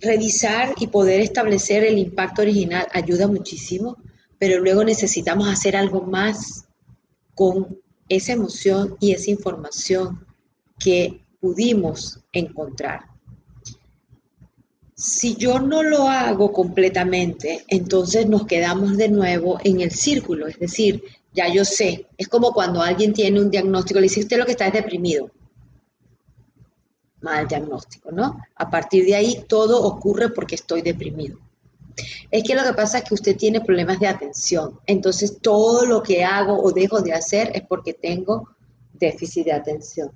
[0.01, 3.97] revisar y poder establecer el impacto original ayuda muchísimo,
[4.39, 6.65] pero luego necesitamos hacer algo más
[7.33, 10.25] con esa emoción y esa información
[10.79, 13.01] que pudimos encontrar.
[14.95, 20.57] Si yo no lo hago completamente, entonces nos quedamos de nuevo en el círculo, es
[20.57, 24.45] decir, ya yo sé, es como cuando alguien tiene un diagnóstico, le dice usted lo
[24.45, 25.29] que está es deprimido.
[27.21, 28.39] Mal diagnóstico, ¿no?
[28.55, 31.37] A partir de ahí todo ocurre porque estoy deprimido.
[32.29, 36.03] Es que lo que pasa es que usted tiene problemas de atención, entonces todo lo
[36.03, 38.49] que hago o dejo de hacer es porque tengo
[38.93, 40.11] déficit de atención.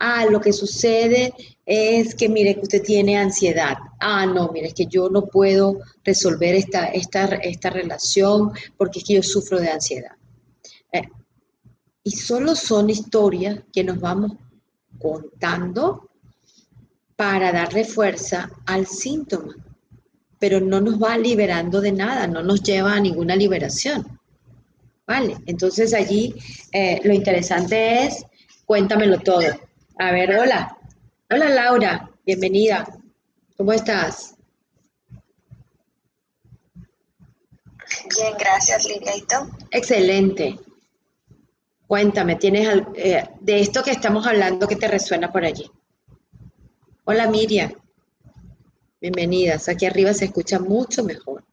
[0.00, 1.34] Ah, lo que sucede
[1.66, 3.76] es que mire que usted tiene ansiedad.
[3.98, 9.04] Ah, no, mire, es que yo no puedo resolver esta, esta, esta relación porque es
[9.04, 10.12] que yo sufro de ansiedad.
[10.92, 11.02] Eh,
[12.04, 14.32] y solo son historias que nos vamos
[15.00, 16.08] contando
[17.16, 19.52] para darle fuerza al síntoma,
[20.38, 24.18] pero no nos va liberando de nada, no nos lleva a ninguna liberación.
[25.06, 25.36] ¿Vale?
[25.46, 26.34] Entonces allí
[26.70, 28.24] eh, lo interesante es,
[28.66, 29.48] cuéntamelo todo.
[29.98, 30.76] A ver, hola.
[31.30, 32.86] Hola Laura, bienvenida.
[33.56, 34.34] ¿Cómo estás?
[38.16, 39.16] Bien, gracias Lidia.
[39.16, 39.36] ¿Y tú?
[39.70, 40.58] Excelente.
[41.86, 45.70] Cuéntame, ¿tienes eh, de esto que estamos hablando que te resuena por allí?
[47.04, 47.72] Hola Miriam,
[49.00, 49.68] bienvenidas.
[49.68, 51.44] Aquí arriba se escucha mucho mejor.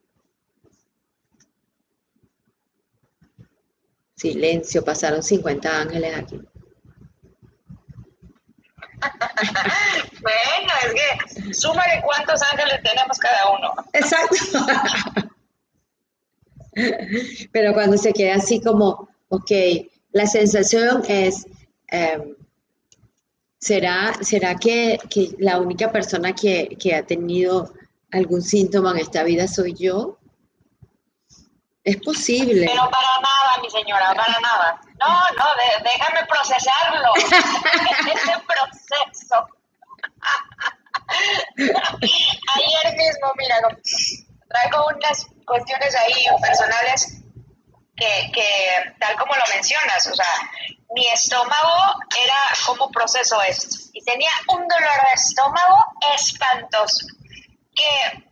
[4.16, 6.42] Silencio, pasaron 50 ángeles aquí.
[10.22, 13.74] bueno, es que súmale cuántos ángeles tenemos cada uno.
[13.94, 14.36] Exacto.
[17.52, 19.52] Pero cuando se queda así como, ok,
[20.12, 21.46] la sensación es,
[21.88, 22.35] em,
[23.66, 25.00] ¿será, será que,
[25.40, 27.74] la única persona que, ha tenido
[28.12, 30.20] algún síntoma en esta vida soy yo?
[31.84, 32.68] Es posible.
[32.68, 34.80] Pero para nada, mi señora, para nada.
[35.00, 35.46] No, no,
[35.84, 37.10] déjame procesarlo.
[38.14, 39.48] Ese proceso.
[41.58, 43.56] Ayer mismo, mira,
[44.48, 47.25] traigo unas cuestiones ahí personales
[47.96, 50.52] que, tal como lo mencionas, o sea,
[50.94, 53.68] mi estómago era como proceso esto.
[53.94, 57.08] Y tenía un dolor de estómago espantoso
[57.74, 58.24] que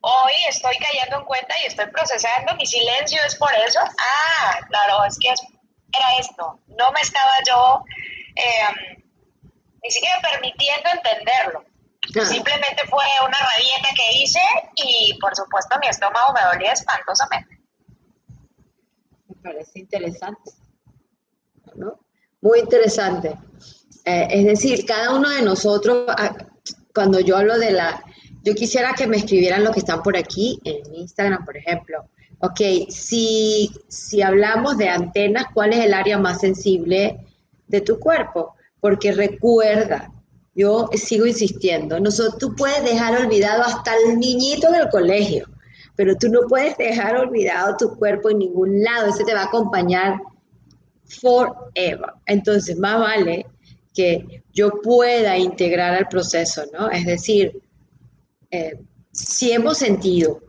[0.00, 5.04] hoy estoy cayendo en cuenta y estoy procesando, mi silencio es por eso, ah, claro,
[5.04, 7.82] es que era esto, no me estaba yo
[8.34, 9.02] em,
[9.82, 11.64] ni siquiera permitiendo entenderlo.
[12.26, 14.40] Simplemente fue una rabieta que hice
[14.76, 17.57] y por supuesto mi estómago me dolía espantosamente
[19.38, 20.50] parece interesante.
[21.76, 22.00] ¿no?
[22.40, 23.36] Muy interesante.
[24.04, 26.34] Eh, es decir, cada uno de nosotros, ah,
[26.94, 28.02] cuando yo hablo de la,
[28.42, 32.08] yo quisiera que me escribieran lo que están por aquí, en Instagram, por ejemplo.
[32.40, 37.26] Ok, si, si hablamos de antenas, ¿cuál es el área más sensible
[37.66, 38.54] de tu cuerpo?
[38.80, 40.12] Porque recuerda,
[40.54, 45.48] yo sigo insistiendo, nosotros, tú puedes dejar olvidado hasta el niñito del colegio
[45.98, 49.46] pero tú no puedes dejar olvidado tu cuerpo en ningún lado, ese te va a
[49.46, 50.20] acompañar
[51.08, 52.12] forever.
[52.24, 53.46] Entonces, más vale
[53.92, 56.88] que yo pueda integrar al proceso, ¿no?
[56.88, 57.60] Es decir,
[58.52, 58.78] eh,
[59.10, 60.40] si hemos sentido,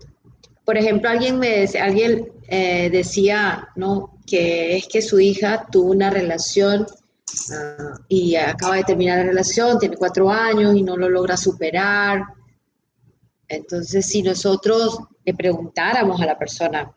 [0.66, 4.20] por ejemplo, alguien me alguien eh, decía, ¿no?
[4.28, 6.86] Que es que su hija tuvo una relación
[7.52, 12.22] ah, y acaba de terminar la relación, tiene cuatro años y no lo logra superar.
[13.48, 15.00] Entonces, si nosotros
[15.34, 16.92] preguntáramos a la persona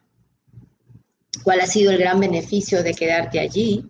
[1.43, 3.85] cuál ha sido el gran beneficio de quedarte allí,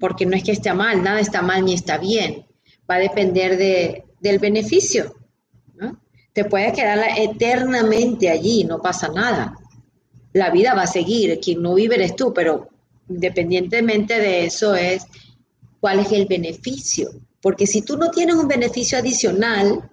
[0.00, 2.46] porque no es que esté mal, nada está mal ni está bien,
[2.90, 5.14] va a depender de, del beneficio.
[6.32, 9.54] Te puedes quedar eternamente allí, no pasa nada.
[10.32, 12.70] La vida va a seguir, quien no vive eres tú, pero
[13.06, 15.04] independientemente de eso es
[15.78, 17.10] cuál es el beneficio.
[17.42, 19.90] Porque si tú no tienes un beneficio adicional,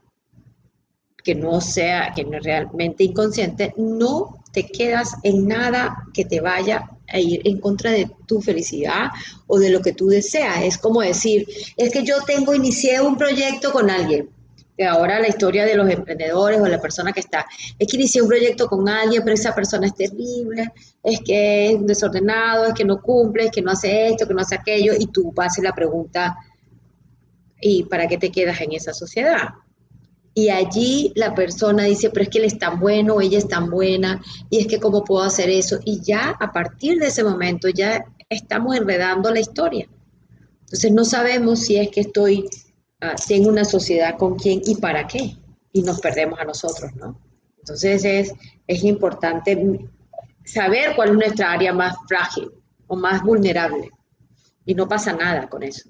[1.24, 6.42] que no sea, que no es realmente inconsciente, no te quedas en nada que te
[6.42, 9.10] vaya a ir en contra de tu felicidad
[9.48, 10.64] o de lo que tú deseas.
[10.64, 11.48] Es como decir,
[11.78, 14.30] es que yo tengo, inicié un proyecto con alguien,
[14.88, 17.46] ahora la historia de los emprendedores o la persona que está,
[17.78, 20.72] es que inicié un proyecto con alguien, pero esa persona es terrible,
[21.04, 24.42] es que es desordenado, es que no cumple, es que no hace esto, que no
[24.42, 26.38] hace aquello, y tú haces la pregunta,
[27.60, 29.50] ¿y para qué te quedas en esa sociedad?
[30.40, 33.70] Y allí la persona dice, pero es que él es tan bueno, ella es tan
[33.70, 35.80] buena, y es que cómo puedo hacer eso.
[35.86, 39.88] Y ya a partir de ese momento ya estamos enredando la historia.
[40.62, 42.48] Entonces no sabemos si es que estoy
[43.02, 45.38] Ah, tengo una sociedad con quién y para qué,
[45.72, 47.18] y nos perdemos a nosotros, ¿no?
[47.60, 48.34] Entonces es,
[48.68, 49.88] es importante
[50.44, 52.52] saber cuál es nuestra área más frágil
[52.88, 53.90] o más vulnerable,
[54.66, 55.90] y no pasa nada con eso.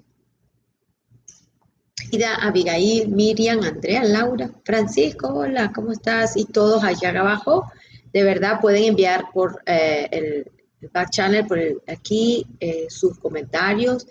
[2.40, 6.36] Abigail, Miriam, Andrea, Laura, Francisco, hola, ¿cómo estás?
[6.36, 7.70] Y todos allá abajo,
[8.12, 14.06] de verdad pueden enviar por eh, el, back channel, por aquí, eh, sus comentarios,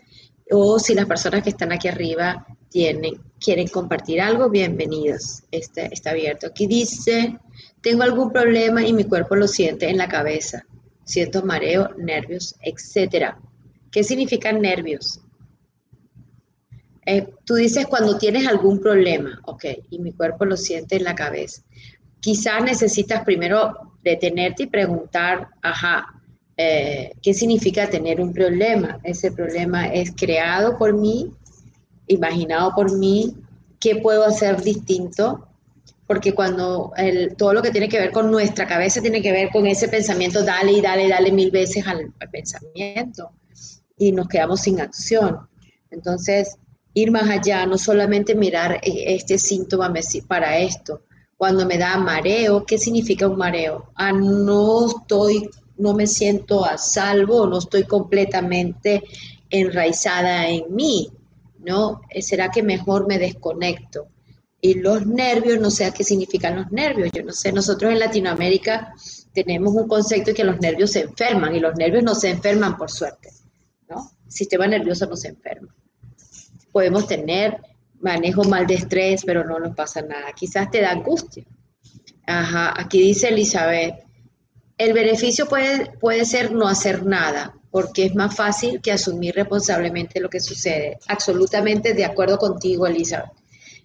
[0.51, 5.43] o si las personas que están aquí arriba tienen, quieren compartir algo, bienvenidos.
[5.51, 6.47] Este, está abierto.
[6.47, 7.37] Aquí dice,
[7.81, 10.65] tengo algún problema y mi cuerpo lo siente en la cabeza.
[11.03, 13.39] Siento mareo, nervios, etcétera.
[13.91, 15.21] ¿Qué significan nervios?
[17.09, 21.15] Eh, tú dices cuando tienes algún problema, ok, y mi cuerpo lo siente en la
[21.15, 21.63] cabeza.
[22.19, 26.21] Quizás necesitas primero detenerte y preguntar, ajá,
[26.57, 28.99] eh, ¿qué significa tener un problema?
[29.03, 31.31] ¿Ese problema es creado por mí
[32.09, 33.35] imaginado por mí,
[33.79, 35.47] qué puedo hacer distinto,
[36.05, 39.49] porque cuando el, todo lo que tiene que ver con nuestra cabeza tiene que ver
[39.51, 43.31] con ese pensamiento, dale y dale, dale mil veces al, pensamiento
[43.97, 45.37] y nos quedamos sin acción.
[45.91, 46.57] Entonces,
[47.01, 49.93] ir más allá, no solamente mirar e, este síntoma
[50.27, 51.01] para esto.
[51.37, 53.91] Cuando me da mareo, ¿qué significa un mareo?
[53.95, 59.03] Ah, no estoy, no me siento a salvo, no estoy completamente
[59.49, 61.09] enraizada en mí.
[61.59, 62.01] ¿no?
[62.09, 64.07] Eh, ¿Será que mejor me desconecto?
[64.61, 67.09] Y los nervios, no sé qué significan los nervios.
[67.13, 68.93] Yo no sé, nosotros en Latinoamérica
[69.33, 72.77] tenemos un concepto de que los nervios se enferman y los nervios no se enferman
[72.77, 73.29] por suerte,
[73.89, 74.11] ¿no?
[74.25, 75.73] El sistema nervioso no se enferma.
[76.71, 77.57] Podemos tener
[77.99, 80.31] manejo mal de estrés, pero no nos pasa nada.
[80.33, 81.45] Quizás te da angustia.
[82.25, 83.95] Ajá, aquí dice Elizabeth,
[84.77, 90.19] el beneficio puede, puede ser no hacer nada, porque es más fácil que asumir responsablemente
[90.19, 90.99] lo que sucede.
[91.07, 93.31] Absolutamente de acuerdo contigo, Elizabeth.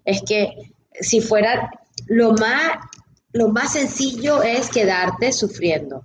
[0.05, 0.53] Es que
[1.01, 1.70] si fuera
[2.07, 2.74] lo más,
[3.32, 6.05] lo más sencillo es quedarte sufriendo,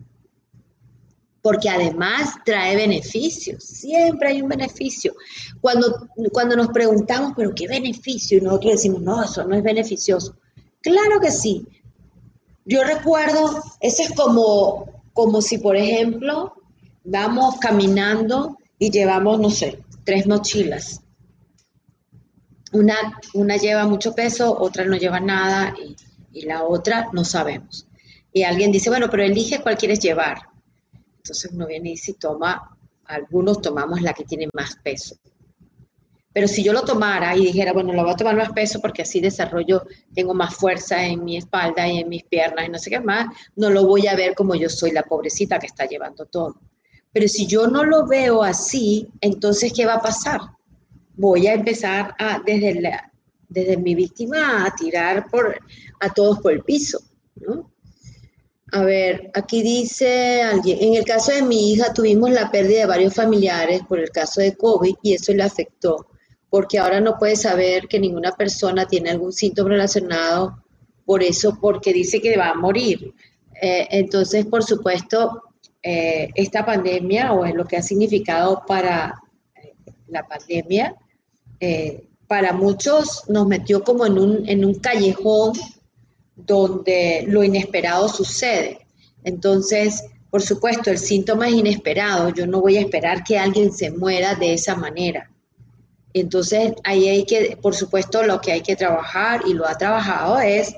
[1.50, 5.16] porque además trae beneficios, siempre hay un beneficio.
[5.60, 8.38] Cuando, cuando nos preguntamos, pero ¿qué beneficio?
[8.38, 10.36] Y nosotros decimos, no, eso no es beneficioso.
[10.80, 11.66] Claro que sí.
[12.66, 16.54] Yo recuerdo, ese es como, como si, por ejemplo,
[17.04, 21.02] vamos caminando y llevamos, no sé, tres mochilas.
[22.74, 25.74] Una, una lleva mucho peso, otra no lleva nada
[26.32, 27.88] y, la otra no sabemos.
[28.32, 30.49] Y alguien dice, bueno, pero elige cuál quieres llevar.
[31.20, 35.16] Entonces uno viene y dice, toma, algunos tomamos la que tiene más peso.
[36.32, 39.02] Pero si yo lo tomara y dijera, bueno, lo voy a tomar más peso porque
[39.02, 42.92] así desarrollo, tengo más fuerza en mi espalda y en mis piernas y no sé
[42.92, 46.26] qué más, no lo voy a ver como yo soy la pobrecita que está llevando
[46.26, 46.56] todo.
[47.12, 50.40] Pero si yo no lo veo así, entonces, ¿qué va a pasar?
[51.16, 52.16] Voy a empezar
[52.46, 52.80] desde,
[53.48, 55.60] desde mi víctima a tirar por,
[56.00, 57.02] a todos por el piso,
[57.36, 57.72] ¿no?
[58.72, 62.86] A ver, aquí dice alguien, en el caso de mi hija tuvimos la pérdida de
[62.86, 66.08] varios familiares por el caso de COVID y eso le afectó,
[66.50, 70.64] porque ahora no puede saber que ninguna persona tiene algún síntoma relacionado
[71.06, 73.14] por eso, porque dice que va a morir.
[73.60, 75.42] Eh, entonces, por supuesto,
[75.82, 79.22] eh, esta pandemia o lo que ha significado para
[79.56, 79.74] eh,
[80.10, 80.94] la pandemia,
[81.60, 85.54] eh, para muchos nos metió como en un, en un callejón
[86.46, 88.86] donde lo inesperado sucede.
[89.24, 92.30] Entonces, por supuesto, el síntoma es inesperado.
[92.30, 95.32] Yo no voy a esperar que alguien se muera de esa manera.
[96.14, 100.40] Entonces, ahí hay que, por supuesto, lo que hay que trabajar y lo ha trabajado
[100.40, 100.76] es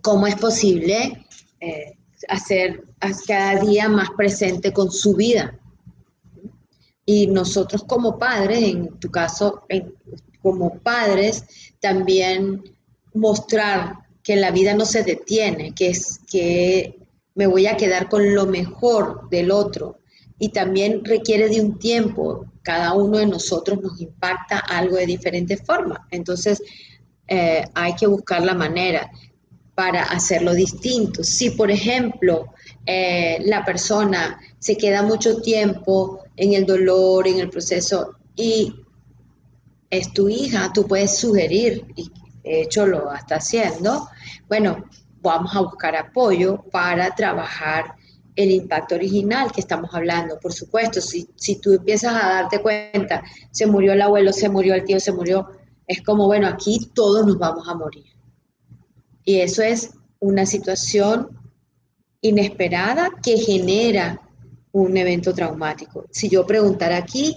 [0.00, 1.26] cómo es posible
[2.28, 2.84] hacer
[3.26, 5.58] cada día más presente con su vida.
[7.04, 9.64] Y nosotros como padres, en tu caso,
[10.40, 11.44] como padres,
[11.80, 12.62] también
[13.14, 16.98] mostrar que la vida no se detiene, que es que
[17.34, 19.98] me voy a quedar con lo mejor del otro.
[20.38, 22.46] Y también requiere de un tiempo.
[22.62, 26.06] Cada uno de nosotros nos impacta algo de diferente forma.
[26.10, 26.62] Entonces,
[27.28, 29.10] eh, hay que buscar la manera
[29.74, 31.24] para hacerlo distinto.
[31.24, 32.52] Si, por ejemplo,
[32.86, 38.74] eh, la persona se queda mucho tiempo en el dolor, en el proceso, y
[39.90, 41.84] es tu hija, tú puedes sugerir,
[42.42, 44.08] de hecho lo está haciendo,
[44.48, 44.84] bueno,
[45.20, 47.94] vamos a buscar apoyo para trabajar
[48.34, 50.38] el impacto original que estamos hablando.
[50.40, 54.74] Por supuesto, si, si tú empiezas a darte cuenta, se murió el abuelo, se murió
[54.74, 55.48] el tío, se murió,
[55.86, 58.06] es como, bueno, aquí todos nos vamos a morir.
[59.24, 61.38] Y eso es una situación
[62.20, 64.20] inesperada que genera
[64.72, 66.06] un evento traumático.
[66.10, 67.36] Si yo preguntara aquí,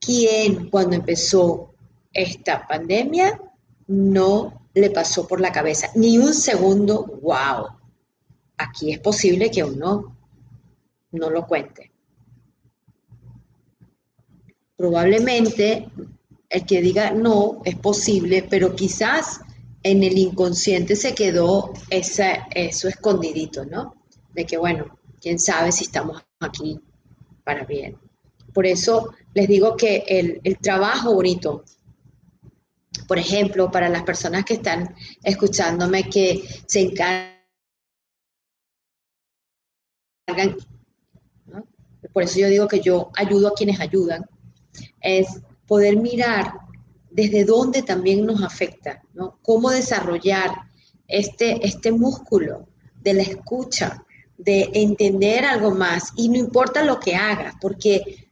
[0.00, 1.74] ¿quién cuando empezó
[2.12, 3.40] esta pandemia
[3.88, 7.66] no le pasó por la cabeza ni un segundo, wow,
[8.56, 10.16] aquí es posible que uno
[11.12, 11.92] no lo cuente?
[14.76, 15.88] Probablemente
[16.48, 19.40] el que diga no es posible, pero quizás
[19.82, 23.94] en el inconsciente se quedó esa, eso escondidito, ¿no?
[24.34, 26.80] De que, bueno, quién sabe si estamos aquí
[27.44, 27.96] para bien.
[28.52, 31.64] Por eso les digo que el, el trabajo bonito,
[33.06, 37.32] por ejemplo, para las personas que están escuchándome que se encargan,
[41.46, 41.66] ¿no?
[42.12, 44.24] por eso yo digo que yo ayudo a quienes ayudan,
[45.00, 45.26] es
[45.66, 46.54] poder mirar
[47.10, 49.38] desde dónde también nos afecta, ¿no?
[49.42, 50.50] Cómo desarrollar
[51.06, 52.68] este, este músculo
[53.00, 54.04] de la escucha,
[54.38, 58.28] de entender algo más, y no importa lo que hagas, porque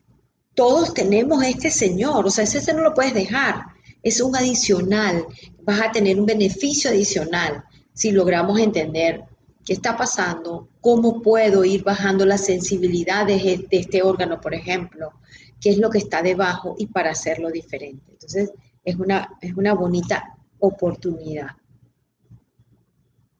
[0.54, 3.66] todos tenemos este Señor, o sea, ese no lo puedes dejar,
[4.02, 5.26] es un adicional,
[5.62, 9.24] vas a tener un beneficio adicional si logramos entender
[9.64, 15.12] qué está pasando, cómo puedo ir bajando la sensibilidad de, este órgano, por ejemplo,
[15.60, 18.12] qué es lo que está debajo y para hacerlo diferente.
[18.12, 18.52] Entonces,
[18.84, 21.48] es una, es una bonita oportunidad.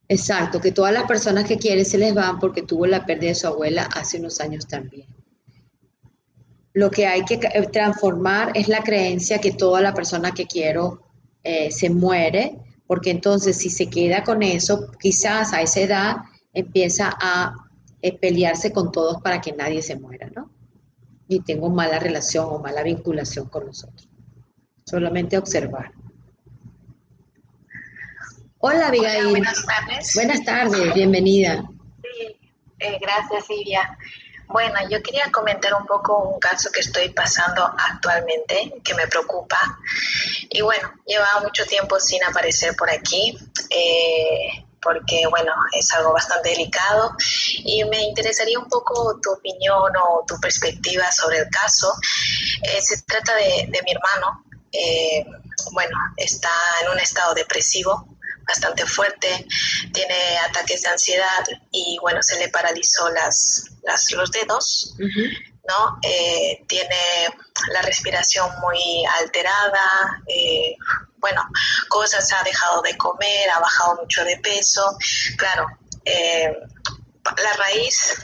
[0.08, 3.36] Exacto, que todas las personas que quieren se les van porque tuvo la pérdida de
[3.36, 5.06] su abuela hace unos años también.
[6.72, 7.38] Lo que hay que
[7.72, 11.02] transformar es la creencia que toda la persona que quiero
[11.42, 12.56] eh, se muere,
[12.86, 16.16] porque entonces si se queda con eso, quizás a esa edad
[16.52, 17.54] empieza a
[18.02, 20.50] eh, pelearse con todos para que nadie se muera, ¿no?
[21.28, 24.10] Y tengo mala relación o mala vinculación con nosotros
[24.90, 25.92] solamente observar.
[28.58, 29.28] Hola, Abigail.
[29.28, 30.12] buenas tardes.
[30.14, 31.64] Buenas tardes, bienvenida.
[32.02, 32.36] Sí,
[32.80, 33.96] eh, gracias, Silvia.
[34.52, 39.78] Bueno, yo quería comentar un poco un caso que estoy pasando actualmente, que me preocupa.
[40.48, 43.38] Y bueno, lleva mucho tiempo sin aparecer por aquí.
[43.70, 47.14] Eh, porque bueno, es algo bastante delicado
[47.58, 51.94] y me interesaría un poco tu opinión o tu perspectiva sobre el caso.
[52.62, 54.42] Eh, se trata de, de, mi hermano,
[54.72, 55.26] eh,
[55.72, 56.50] bueno, está
[56.82, 58.08] en un estado depresivo
[58.48, 59.46] bastante fuerte,
[59.92, 65.98] tiene ataques de ansiedad y bueno, se le paralizó las, los dedos, ¿no?
[66.02, 67.28] Eh, tiene
[67.72, 70.76] la respiración muy alterada, eh,
[71.18, 71.42] bueno,
[71.88, 74.96] cosas ha dejado de comer, ha bajado mucho de peso,
[75.36, 75.66] claro,
[77.36, 78.14] la raíz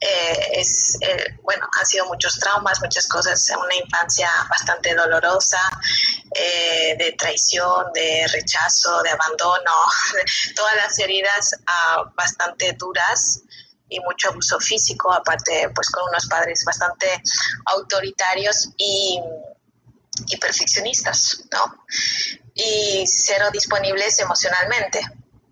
[0.00, 5.60] eh, es, eh, bueno, han sido muchos traumas, muchas cosas, una infancia bastante dolorosa,
[6.34, 9.72] eh, de traición, de rechazo, de abandono,
[10.54, 13.42] todas las heridas ah, bastante duras
[13.88, 17.06] y mucho abuso físico, aparte pues con unos padres bastante
[17.66, 19.20] autoritarios y,
[20.26, 21.84] y perfeccionistas, ¿no?
[22.54, 25.00] Y cero disponibles emocionalmente.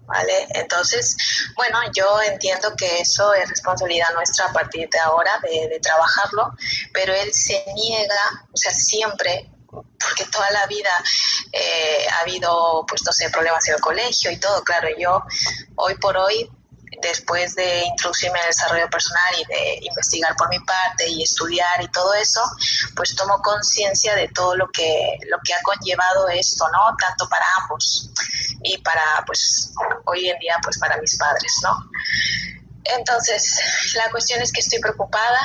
[0.06, 0.46] ¿vale?
[0.50, 1.16] Entonces,
[1.56, 6.54] bueno, yo entiendo que eso es responsabilidad nuestra a partir de ahora de, trabajarlo,
[6.92, 10.90] pero él se niega, o sea, siempre porque toda la vida
[11.52, 15.22] eh, ha habido, pues no sé, problemas en el colegio y todo, claro, yo
[15.76, 16.50] hoy por hoy
[17.02, 21.88] después de introducirme el desarrollo personal y de investigar por mi parte y estudiar y
[21.88, 22.40] todo eso,
[22.94, 26.96] pues tomo conciencia de todo lo que, lo que ha conllevado esto, ¿no?
[26.96, 28.10] Tanto para ambos
[28.62, 29.72] y para, pues,
[30.06, 31.90] hoy en día, pues, para mis padres, ¿no?
[32.84, 33.60] Entonces,
[33.94, 35.40] la cuestión es que estoy preocupada,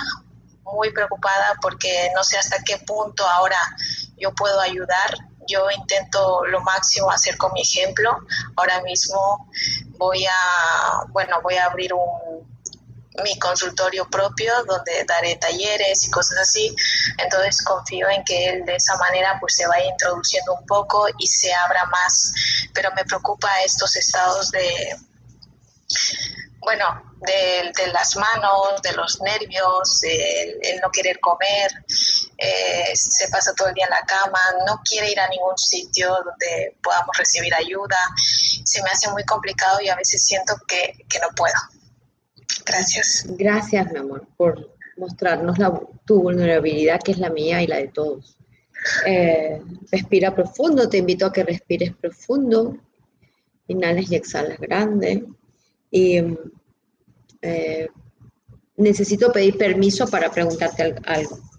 [0.63, 3.57] muy preocupada porque no sé hasta qué punto ahora
[4.17, 5.17] yo puedo ayudar.
[5.47, 8.19] Yo intento lo máximo hacer con mi ejemplo.
[8.55, 9.49] Ahora mismo
[10.01, 12.41] voy a, bueno, voy a abrir un,
[13.23, 16.75] mi consultorio propio donde daré talleres y cosas así.
[17.19, 21.27] Entonces confío en que él de esa manera pues se vaya introduciendo un poco y
[21.27, 22.33] se abra más.
[22.73, 24.95] Pero me preocupa estos estados de,
[26.61, 31.71] bueno, de, las manos, de los nervios, el, no querer comer,
[32.43, 36.09] eh, se pasa todo el día en la cama, no quiere ir a ningún sitio
[36.09, 37.97] donde podamos recibir ayuda.
[38.63, 41.53] Se me hace muy complicado y a veces siento que, no puedo.
[42.65, 43.25] Gracias.
[43.27, 45.71] Gracias, mi amor, por mostrarnos la,
[46.03, 48.35] tu vulnerabilidad, que es la mía y la de todos.
[49.05, 49.61] Eh,
[49.91, 52.75] respira profundo, te invito a que respires profundo.
[53.67, 55.25] Inhales y exhalas grande.
[55.91, 56.23] Y
[57.43, 57.87] eh,
[58.77, 61.50] necesito pedir permiso para preguntarte algo.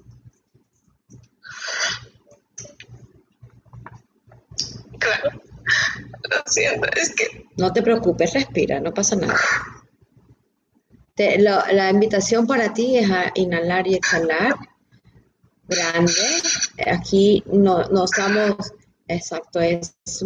[5.02, 5.40] Claro,
[6.30, 7.46] lo siento, es que...
[7.56, 9.38] No te preocupes, respira, no pasa nada.
[11.16, 14.54] la invitación para ti es a inhalar y exhalar
[15.68, 16.12] grande.
[16.86, 18.72] Aquí no, no estamos,
[19.08, 20.22] exacto, es, es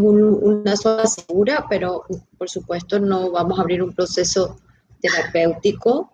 [0.00, 2.04] una zona segura, pero
[2.38, 4.58] por supuesto no vamos a abrir un proceso
[5.00, 6.12] terapéutico.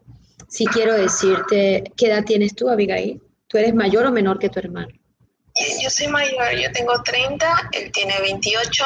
[0.49, 3.22] Si quiero decirte, ¿qué edad tienes tú, Abigail?
[3.47, 4.93] ¿Tú eres mayor o menor que tu hermano?
[5.82, 8.84] Yo soy mayor, yo tengo 30, él tiene 28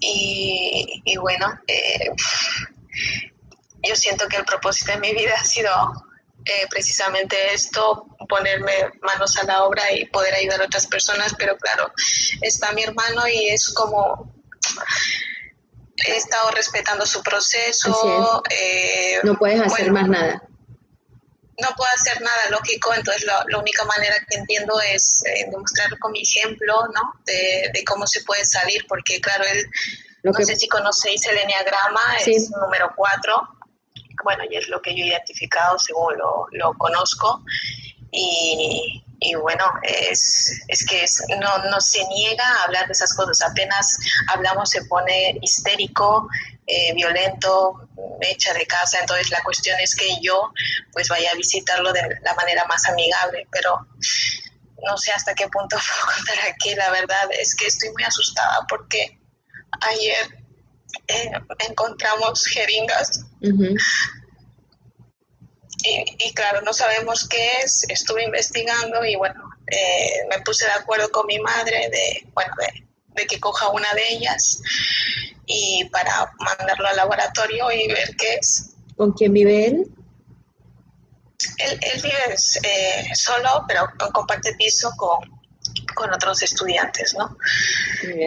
[0.00, 2.10] y, y bueno, eh,
[3.82, 5.70] yo siento que el propósito de mi vida ha sido
[6.44, 11.56] eh, precisamente esto, ponerme manos a la obra y poder ayudar a otras personas, pero
[11.56, 11.92] claro,
[12.40, 14.32] está mi hermano y es como
[16.06, 18.42] he estado respetando su proceso.
[18.50, 20.42] Eh, no puedes hacer más nada.
[21.62, 26.12] No puedo hacer nada lógico, entonces la, única manera que entiendo es eh, demostrar con
[26.12, 27.00] mi ejemplo, ¿no?
[27.24, 29.64] De, cómo se puede salir, porque claro, él,
[30.22, 33.62] no sé si conocéis el enneagrama, es número 4
[34.24, 37.42] bueno, y es lo que yo he identificado según lo, lo conozco.
[38.10, 41.04] Y, y, bueno, es, es que
[41.40, 43.96] no, no, se niega a hablar de esas cosas, apenas
[44.28, 46.28] hablamos se pone histérico,
[46.66, 47.88] eh, violento,
[48.20, 50.52] echa de casa, entonces la cuestión es que yo
[50.92, 53.86] pues vaya a visitarlo de la manera más amigable, pero
[54.84, 58.66] no sé hasta qué punto puedo contar aquí, la verdad es que estoy muy asustada
[58.68, 59.18] porque
[59.80, 60.42] ayer
[61.08, 61.30] eh,
[61.68, 63.24] encontramos jeringas.
[65.84, 67.84] y, claro, no sabemos qué es.
[67.88, 72.54] Estuve investigando y bueno, eh, me puse de acuerdo con mi madre de, bueno,
[73.14, 74.60] de, que coja una de ellas
[75.46, 78.74] y para mandarlo al laboratorio y ver qué es.
[78.96, 79.90] ¿Con quién vive él?
[81.58, 85.18] Él, vive eh, solo, pero comparte piso con,
[85.94, 87.36] con otros estudiantes, ¿no?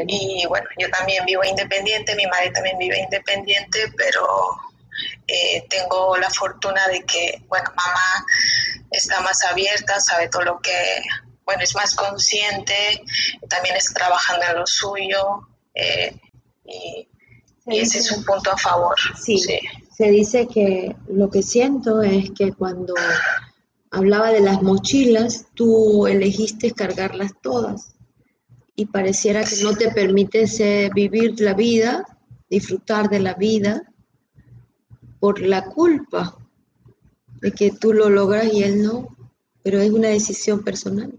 [0.07, 4.27] Y bueno, yo también vivo independiente, mi madre también vive independiente, pero
[5.27, 8.25] eh, tengo la fortuna de que, bueno, mamá
[8.91, 11.01] está más abierta, sabe todo lo que,
[11.45, 13.03] bueno, es más consciente,
[13.49, 16.15] también está trabajando en lo suyo, eh,
[16.65, 17.07] y,
[17.67, 18.95] ese es un punto a favor.
[19.19, 22.93] sí, se dice que lo que siento es que cuando
[23.89, 27.95] hablaba de las mochilas, tú elegiste cargarlas todas
[28.75, 30.61] y pareciera que no te permites
[30.93, 32.05] vivir la vida,
[32.49, 33.93] disfrutar de la vida
[35.19, 36.37] por la culpa
[37.41, 39.15] de que tú lo logras y él no,
[39.63, 41.13] pero es una decisión personal.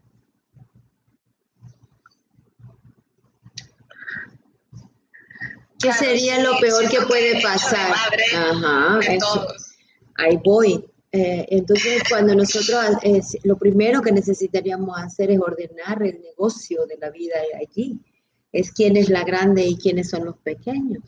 [5.80, 7.94] ¿Qué sería lo peor que puede pasar?
[8.34, 9.00] Ajá,
[10.16, 10.84] ahí voy.
[11.12, 16.98] Eh, entonces, cuando nosotros, eh, lo primero que necesitaríamos hacer es ordenar el negocio de
[16.98, 17.98] la vida allí.
[18.52, 21.02] Es quién es la grande y quiénes son los pequeños.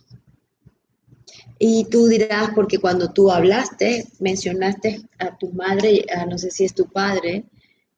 [1.59, 6.75] Y tú dirás, porque cuando tú hablaste, mencionaste a tu madre, no sé si es
[6.75, 7.45] tu padre,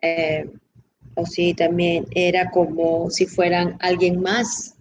[0.01, 0.51] eh,
[1.15, 4.75] o si también era como si fueran alguien más,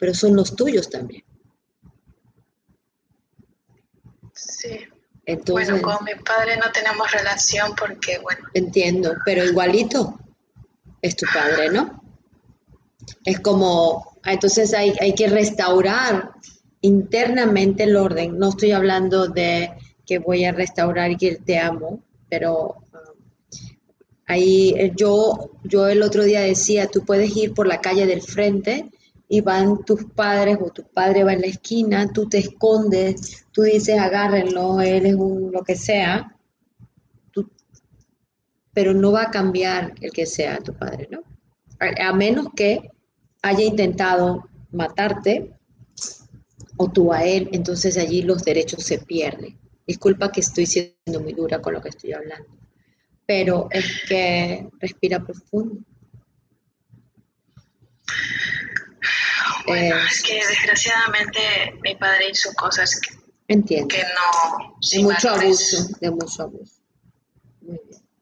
[0.00, 1.22] pero son los tuyos también.
[4.34, 4.88] Sí
[5.46, 8.40] bueno, con mi padre no tenemos relación porque, bueno.
[8.54, 10.18] Entiendo, pero igualito
[11.02, 12.02] es tu padre, ¿no?
[13.24, 16.32] Es como, ah, entonces hay, hay que restaurar
[16.80, 18.38] internamente el orden.
[18.38, 19.72] No estoy hablando de
[20.06, 23.24] que voy a restaurar y que te amo, pero um,
[24.26, 28.22] ahí eh, yo, yo el otro día decía, tú puedes ir por la calle del
[28.22, 28.90] frente
[29.32, 33.62] y van tus padres o tu padre va en la esquina, tú te escondes, tú
[33.62, 36.36] dices agárrenlo, él es un lo que sea,
[38.72, 41.22] pero no va a cambiar el que sea tu padre, ¿no?
[41.78, 42.90] A, menos que
[43.42, 45.54] haya intentado matarte
[46.76, 49.56] o tú a él, entonces allí los derechos se pierden.
[49.86, 52.48] Disculpa que estoy siendo muy dura con lo que estoy hablando,
[53.26, 55.84] pero es que respira profundo.
[59.70, 61.40] Bueno, es que desgraciadamente
[61.82, 63.14] mi padre hizo cosas que,
[63.48, 63.88] Entiendo.
[63.88, 64.76] que no...
[64.90, 66.80] De mucho abuso, de mucho abuso.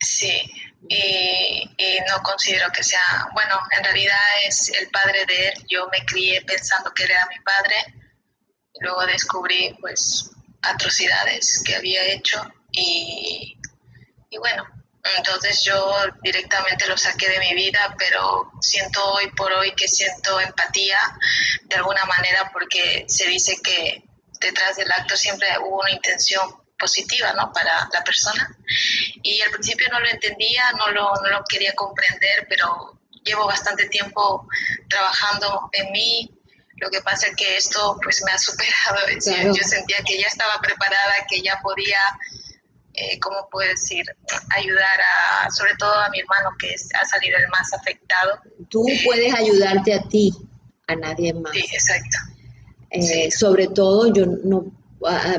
[0.01, 0.51] Sí,
[0.89, 1.69] y,
[2.09, 6.41] no considero que sea, bueno, en realidad es el padre de él, yo me crié
[6.43, 7.75] pensando que era mi padre,
[8.81, 10.31] luego descubrí pues
[10.63, 12.41] atrocidades que había hecho
[12.73, 13.59] y,
[14.31, 14.65] y bueno,
[15.17, 20.41] Entonces yo directamente lo saqué de mi vida, pero siento hoy por hoy que siento
[20.41, 20.99] empatía
[21.63, 24.03] de alguna manera porque se dice que
[24.41, 27.53] detrás del acto siempre hubo una intención positiva ¿no?
[27.53, 28.57] para la persona.
[29.23, 33.89] Y al principio no lo entendía, no lo, no lo quería comprender, pero llevo bastante
[33.89, 34.47] tiempo
[34.89, 36.31] trabajando en mí.
[36.77, 38.99] Lo que pasa es que esto pues me ha superado.
[39.55, 42.01] Yo sentía que ya estaba preparada, que ya podía
[43.01, 44.05] eh, ¿cómo puedo decir?
[44.57, 45.01] Ayudar
[45.45, 48.41] a, sobre todo a mi hermano que ha salido el más afectado.
[48.69, 50.35] Tú puedes ayudarte a ti,
[50.87, 51.53] a nadie más.
[51.53, 52.19] Sí, exacto.
[52.91, 54.73] Eh, sobre todo, yo no,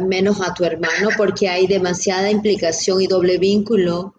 [0.01, 4.15] menos a tu hermano, porque hay demasiada implicación y doble vínculo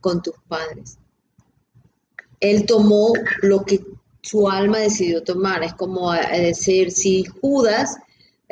[0.00, 0.98] con tus padres.
[2.40, 3.80] Él tomó lo que
[4.20, 5.62] su alma decidió tomar.
[5.62, 7.96] Es como decir, si Judas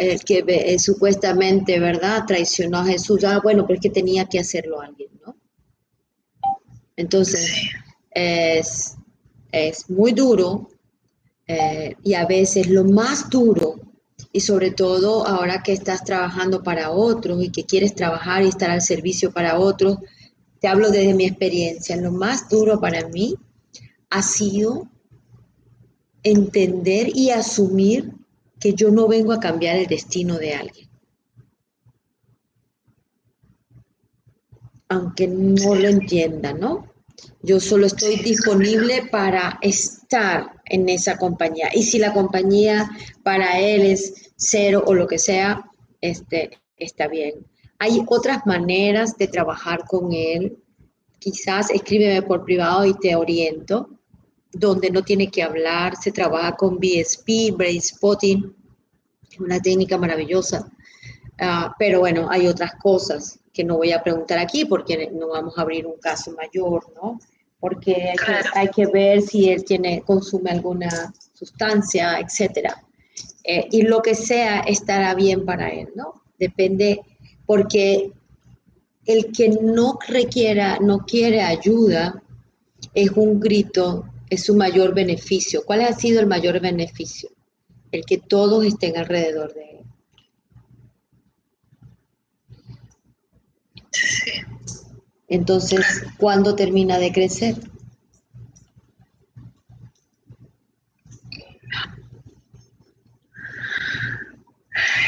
[0.00, 3.22] el que eh, supuestamente, ¿verdad?, traicionó a Jesús.
[3.22, 5.36] Ah, bueno, pero es que tenía que hacerlo alguien, ¿no?
[6.96, 7.52] Entonces,
[8.10, 8.96] es,
[9.88, 10.70] muy duro
[11.46, 13.74] eh, y a veces lo más duro,
[14.32, 18.70] y sobre todo ahora que estás trabajando para otros y que quieres trabajar y estar
[18.70, 19.98] al servicio para otros,
[20.60, 23.34] te hablo desde mi experiencia, lo más duro para mí
[24.08, 24.88] ha sido
[26.22, 28.14] entender y asumir
[28.60, 30.88] que yo no vengo a cambiar el destino de alguien.
[34.88, 36.92] Aunque no lo entienda, ¿no?
[37.42, 41.70] Yo solo estoy disponible para estar en esa compañía.
[41.72, 42.90] Y si la compañía
[43.22, 47.46] para él es cero o lo que sea, este, está bien.
[47.78, 50.58] Hay otras maneras de trabajar con él.
[51.18, 53.99] Quizás escríbeme por privado y te oriento
[54.52, 58.54] donde no tiene que hablar, se trabaja con BSP, Brain Spotting,
[59.38, 60.70] una técnica maravillosa.
[61.38, 65.56] Ah, pero bueno, hay otras cosas que no voy a preguntar aquí porque no vamos
[65.56, 67.18] a abrir un caso mayor, ¿no?
[67.58, 68.14] Porque
[68.54, 72.82] hay, que, ver si él tiene, consume alguna sustancia, etcétera.
[73.44, 76.22] Eh, y lo que sea estará bien para él, ¿no?
[76.38, 77.00] Depende,
[77.44, 78.12] porque
[79.04, 82.22] el que no requiera, no quiere ayuda,
[82.94, 85.62] es un grito es su mayor beneficio.
[85.66, 87.30] ¿Cuál ha sido el mayor beneficio?
[87.90, 89.70] El que todos estén alrededor de él.
[95.28, 97.56] Entonces, ¿cuándo termina de crecer?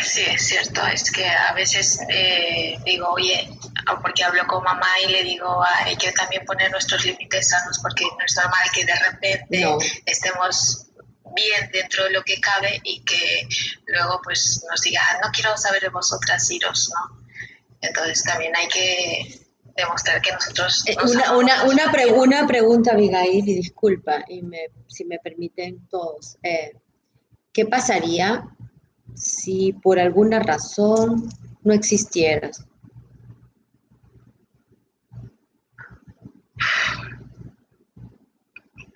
[0.04, 3.48] Sí, es cierto, es que a veces eh, digo, oye,
[4.02, 8.04] porque hablo con mamá y le digo, hay que también poner nuestros límites sanos, porque
[8.04, 9.76] no es normal que de repente
[10.06, 10.86] estemos
[11.34, 13.48] bien dentro de lo que cabe y que
[13.86, 17.22] luego pues nos diga, no quiero saber de vosotras, iros, ¿no?
[17.80, 20.84] Entonces también hay que demostrar que nosotros...
[20.86, 21.92] Eh, una, una, una,
[22.24, 24.42] una, pregunta, Abigail, y disculpa, y
[24.86, 26.36] si me permiten todos.
[26.42, 26.72] Eh,
[27.52, 28.44] ¿Qué pasaría
[29.14, 31.28] si por alguna razón
[31.62, 32.64] no existieras?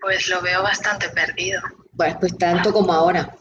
[0.00, 1.60] Pues lo veo bastante perdido.
[1.96, 3.36] Pues, pues tanto como ahora.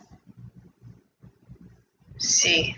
[2.17, 2.75] Sí.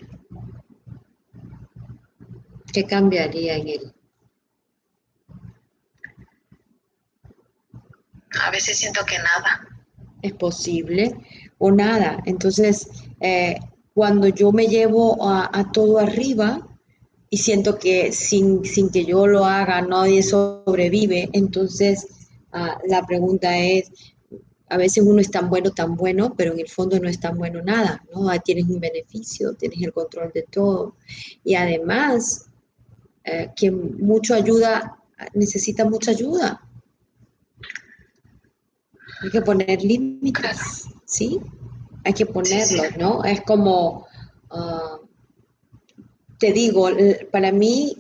[2.74, 3.94] ¿Qué cambiaría en él?
[8.42, 9.68] A veces siento que nada.
[10.22, 11.16] Es posible
[11.58, 12.20] o nada.
[12.26, 12.88] Entonces,
[13.20, 13.58] eh,
[13.94, 16.68] cuando yo me llevo a, todo arriba
[17.30, 18.62] y siento que sin,
[18.92, 22.08] que yo lo haga nadie sobrevive, entonces
[22.52, 23.92] ah, la pregunta es,
[24.70, 27.38] a veces uno es tan bueno, tan bueno, pero en el fondo no es tan
[27.38, 28.30] bueno nada, ¿no?
[28.42, 30.96] tienes un beneficio, tienes el control de todo.
[31.44, 32.48] Y además,
[33.24, 34.98] eh, que mucho ayuda,
[35.34, 36.62] necesita mucha ayuda.
[39.24, 41.40] Hay que poner límites, ¿sí?
[42.08, 43.24] hay que ponerlo, ¿no?
[43.26, 44.07] Es como, ah,
[46.38, 46.90] te digo,
[47.32, 47.98] para mí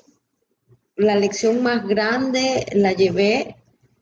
[0.95, 3.55] la lección más grande la llevé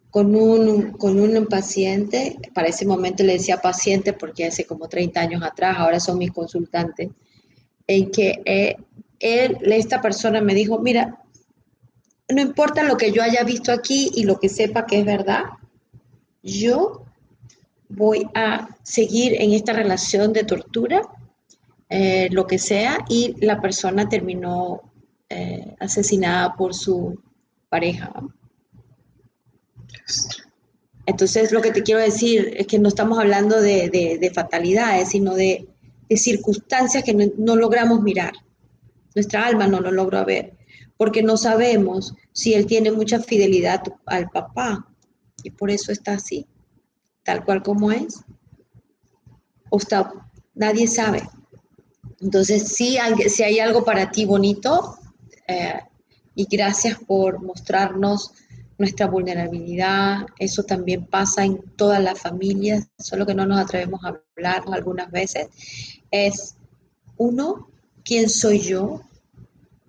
[0.09, 5.19] con un, con un paciente, para ese momento le decía paciente porque hace como 30
[5.19, 7.09] años atrás, ahora son mis consultantes,
[7.85, 8.77] en que eh,
[9.19, 11.21] él, esta persona me dijo, mira,
[12.29, 15.43] no importa lo que yo haya visto aquí y lo que sepa que es verdad,
[16.41, 17.03] yo
[17.89, 21.01] voy a seguir en esta relación de tortura,
[21.89, 24.91] eh, lo que sea, y la persona terminó
[25.29, 27.19] eh, asesinada por su
[27.69, 28.11] pareja.
[31.05, 35.67] Entonces, lo que te quiero decir es que no estamos hablando de, fatalidades, sino de,
[36.09, 38.33] circunstancias que no, logramos mirar.
[39.13, 40.53] Nuestra alma no lo logró ver.
[40.97, 44.87] porque no sabemos si él tiene mucha fidelidad al papá
[45.43, 46.47] y por eso está así,
[47.23, 48.23] tal cual como es.
[49.69, 50.11] O está,
[50.53, 51.21] nadie sabe.
[52.21, 52.97] Entonces, si
[53.27, 54.97] si hay algo para ti bonito,
[55.47, 55.79] eh,
[56.35, 58.31] y gracias por mostrarnos
[58.77, 60.25] nuestra vulnerabilidad.
[60.37, 65.09] Eso también pasa en todas las familias, solo que no nos atrevemos a hablar algunas
[65.11, 65.47] veces.
[66.11, 66.55] Es,
[67.17, 67.69] uno,
[68.03, 69.01] ¿quién soy yo?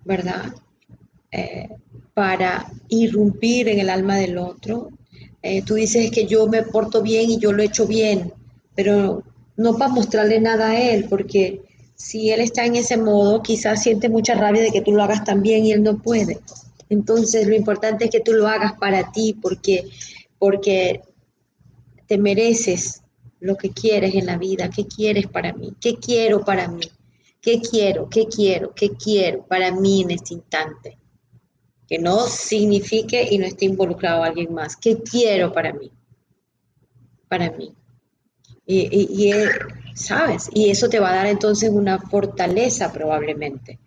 [0.05, 0.53] ¿Verdad?
[1.31, 1.69] Eh,
[2.13, 4.89] para irrumpir en el alma del otro.
[5.41, 8.33] Eh, tú dices que yo me porto bien y yo lo he hecho bien,
[8.75, 9.23] pero
[9.57, 11.61] no para mostrarle nada a él, porque
[11.97, 15.23] si él está en ese modo, quizás siente mucha rabia de que tú lo hagas
[15.23, 16.39] tan bien y él no puede.
[16.89, 19.89] Entonces, lo importante es que tú lo hagas para ti, porque,
[20.37, 21.01] porque
[22.05, 23.01] te mereces
[23.39, 24.69] lo que quieres en la vida.
[24.69, 25.73] ¿Qué quieres para mí?
[25.81, 26.85] ¿Qué quiero para mí?
[27.41, 28.07] ¿Qué quiero?
[28.07, 28.75] ¿Qué quiero?
[28.75, 30.99] ¿Qué quiero para mí en este instante?
[31.87, 34.75] Que no signifique y no esté involucrado alguien más.
[34.75, 35.91] ¿Qué quiero para mí?
[37.27, 37.73] Para mí.
[38.67, 39.33] Y, y,
[39.97, 40.49] ¿sabes?
[40.53, 43.79] Y eso te va a dar entonces una fortaleza probablemente,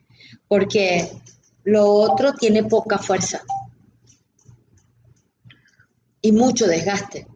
[0.48, 1.08] porque
[1.64, 3.42] lo otro tiene poca fuerza
[6.20, 7.26] y mucho desgaste.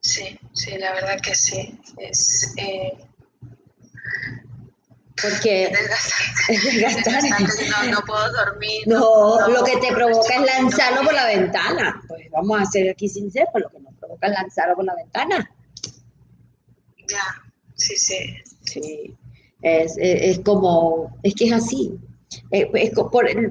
[0.00, 1.78] Sí, sí, la verdad que sí.
[1.98, 2.96] Es, eh,
[5.20, 5.72] porque
[6.48, 7.28] es desgastante.
[7.68, 8.86] No, no, puedo dormir.
[8.86, 12.02] No, lo que te provoca es lanzarlo por la ventana.
[12.06, 15.50] Pues vamos a hacer aquí sincero, lo que nos provoca es lanzarlo por la ventana.
[17.08, 18.16] Ya, sí, sí.
[18.64, 19.14] Sí,
[19.62, 21.92] es, como, es que es así.
[22.50, 22.70] Eh,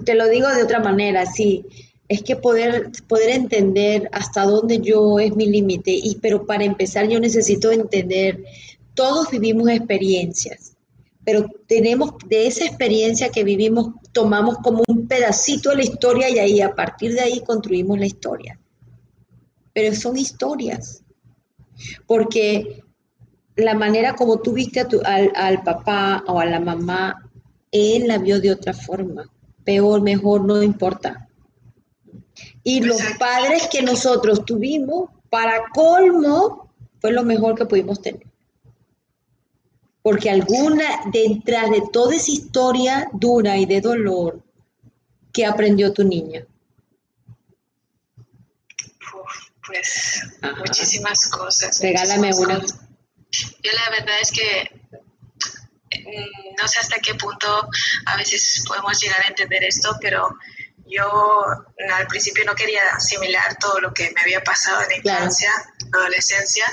[0.06, 1.66] te lo digo de otra manera, sí.
[2.08, 7.10] Es que poder, poder entender hasta dónde yo es mi límite, y pero para empezar
[7.10, 8.44] yo necesito entender,
[8.94, 10.78] todos vivimos experiencias,
[11.26, 16.40] pero tenemos de esa experiencia que vivimos, tomamos como un pedacito de la historia y
[16.40, 18.58] ahí a partir de ahí construimos la historia.
[19.74, 21.04] Pero son historias,
[22.06, 22.82] porque
[23.58, 27.30] la manera como tú viste al, papá o a la mamá,
[27.72, 29.30] él la vio de otra forma.
[29.64, 31.28] Peor, mejor, no importa.
[32.64, 38.26] Y los padres que nosotros tuvimos, para colmo, fue lo mejor que pudimos tener.
[40.02, 44.42] Porque alguna, detrás de toda esa historia dura y de dolor,
[45.34, 46.46] que aprendió tu niña?
[49.68, 50.24] pues
[50.58, 51.80] muchísimas cosas.
[51.82, 52.62] Regálame una.
[53.64, 54.72] Yo la verdad es que
[55.92, 57.70] mm, no sé hasta qué punto
[58.06, 60.38] a veces podemos llegar a entender esto, pero
[60.90, 61.46] yo
[61.94, 65.52] al principio no quería asimilar todo lo que me había pasado en la infancia,
[65.94, 66.66] adolescencia,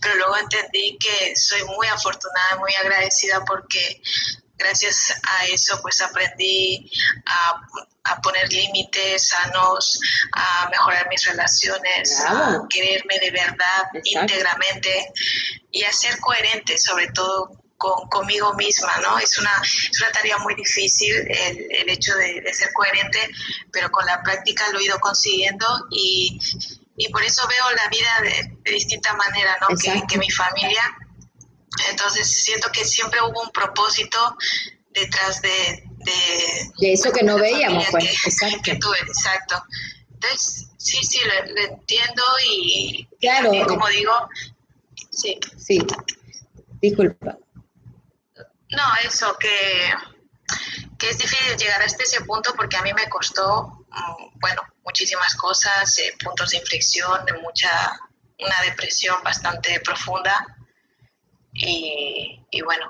[0.00, 4.00] pero luego entendí que soy muy afortunada, muy agradecida porque
[4.56, 6.90] gracias a eso pues aprendí
[7.26, 7.62] a,
[8.22, 9.98] poner límites sanos,
[10.32, 15.12] a mejorar mis relaciones, a quererme de verdad íntegramente
[15.72, 19.18] y a ser coherente sobre todo con, conmigo misma, ¿no?
[19.18, 23.28] Es una, es una tarea muy difícil el, el hecho de, ser coherente,
[23.72, 26.38] pero con la práctica lo he ido consiguiendo y,
[26.96, 29.76] y por eso veo la vida de, distinta manera, ¿no?
[29.76, 30.96] Que, que mi familia
[31.90, 34.36] entonces siento que siempre hubo un propósito
[34.90, 35.82] detrás de...
[36.78, 38.04] De, eso que no veíamos, pues.
[38.24, 38.58] exacto.
[38.62, 39.62] Que tuve, exacto.
[40.12, 43.50] Entonces, sí, sí, lo, entiendo y, claro.
[43.66, 44.12] como digo,
[45.10, 45.38] sí.
[45.58, 45.80] Sí,
[46.80, 47.38] disculpa.
[48.70, 49.92] No, eso, que,
[50.96, 55.34] que es difícil llegar hasta ese punto porque a mí me costó, mm, bueno, muchísimas
[55.34, 57.98] cosas, eh, puntos de inflexión, de mucha,
[58.38, 60.55] una depresión bastante profunda
[61.58, 62.84] y, bueno.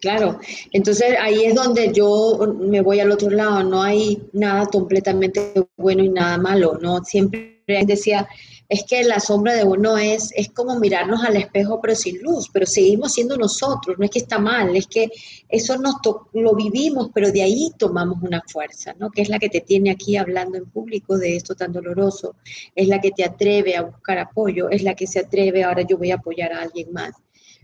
[0.00, 0.40] Claro,
[0.72, 6.02] entonces ahí es donde yo me voy al otro lado, no hay nada completamente bueno
[6.02, 7.04] y nada malo, ¿no?
[7.04, 8.26] Siempre decía,
[8.70, 12.48] es que la sombra de uno es, es como mirarnos al espejo pero sin luz,
[12.50, 15.10] pero seguimos siendo nosotros, no es que está mal, es que
[15.50, 15.96] eso nos
[16.32, 19.10] lo vivimos, pero de ahí tomamos una fuerza, ¿no?
[19.10, 22.36] Que es la que te tiene aquí hablando en público de esto tan doloroso,
[22.74, 25.98] es la que te atreve a buscar apoyo, es la que se atreve, ahora yo
[25.98, 27.12] voy a apoyar a alguien más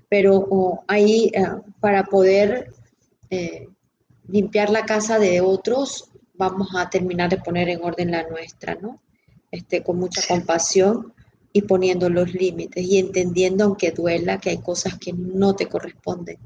[0.08, 1.46] pero ahí eh,
[1.80, 2.72] para poder
[3.30, 3.68] eh,
[4.28, 9.00] limpiar la casa de otros, vamos a terminar de poner en orden la nuestra, ¿no?
[9.50, 11.12] Este, con mucha compasión
[11.52, 16.38] y poniendo los límites y entendiendo, aunque duela, que hay cosas que no te corresponden.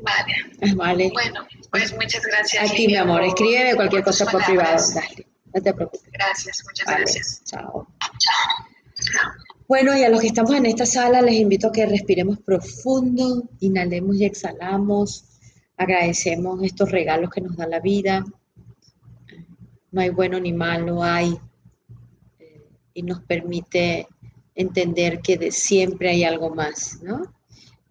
[0.00, 0.74] Vale.
[0.76, 1.10] Vale.
[1.12, 2.70] Bueno, pues muchas gracias.
[2.70, 3.22] A ti, mi amor.
[3.22, 4.82] Escríbeme cualquier cosa por privado.
[4.94, 5.26] Dale.
[5.54, 6.10] No te preocupes.
[6.12, 7.42] Gracias, muchas gracias.
[7.44, 7.86] Chao.
[8.18, 9.32] Chao.
[9.66, 13.48] Bueno, y a los que estamos en esta sala les invito a que respiremos profundo,
[13.60, 15.24] inhalemos y exhalamos,
[15.76, 18.24] agradecemos estos regalos que nos da la vida.
[19.90, 21.38] No hay bueno ni malo, hay.
[22.40, 22.62] Eh,
[22.94, 24.06] y nos permite
[24.54, 27.32] entender que de siempre hay algo más, ¿no?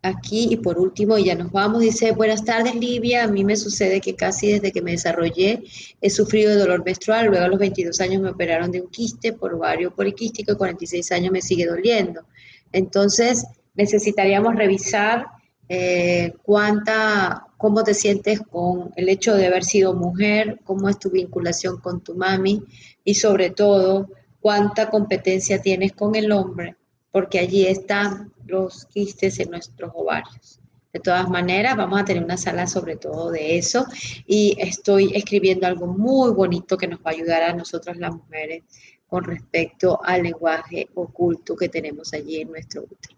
[0.03, 3.55] Aquí y por último, y ya nos vamos, dice, buenas tardes Livia, a mí me
[3.55, 5.63] sucede que casi desde que me desarrollé
[6.01, 9.31] he sufrido de dolor menstrual, luego a los 22 años me operaron de un quiste
[9.31, 12.25] por ovario poliquístico y 46 años me sigue doliendo.
[12.73, 13.45] Entonces,
[13.75, 15.25] necesitaríamos revisar
[15.69, 21.11] eh, cuánta, cómo te sientes con el hecho de haber sido mujer, cómo es tu
[21.11, 22.61] vinculación con tu mami
[23.05, 24.09] y sobre todo
[24.41, 26.75] cuánta competencia tienes con el hombre
[27.13, 30.59] porque allí están los quistes en nuestros ovarios.
[30.93, 33.87] De todas maneras, vamos a tener una sala sobre todo de eso
[34.27, 38.63] y estoy escribiendo algo muy bonito que nos va a ayudar a nosotras las mujeres
[39.07, 43.15] con respecto al lenguaje oculto que tenemos allí en nuestro útero.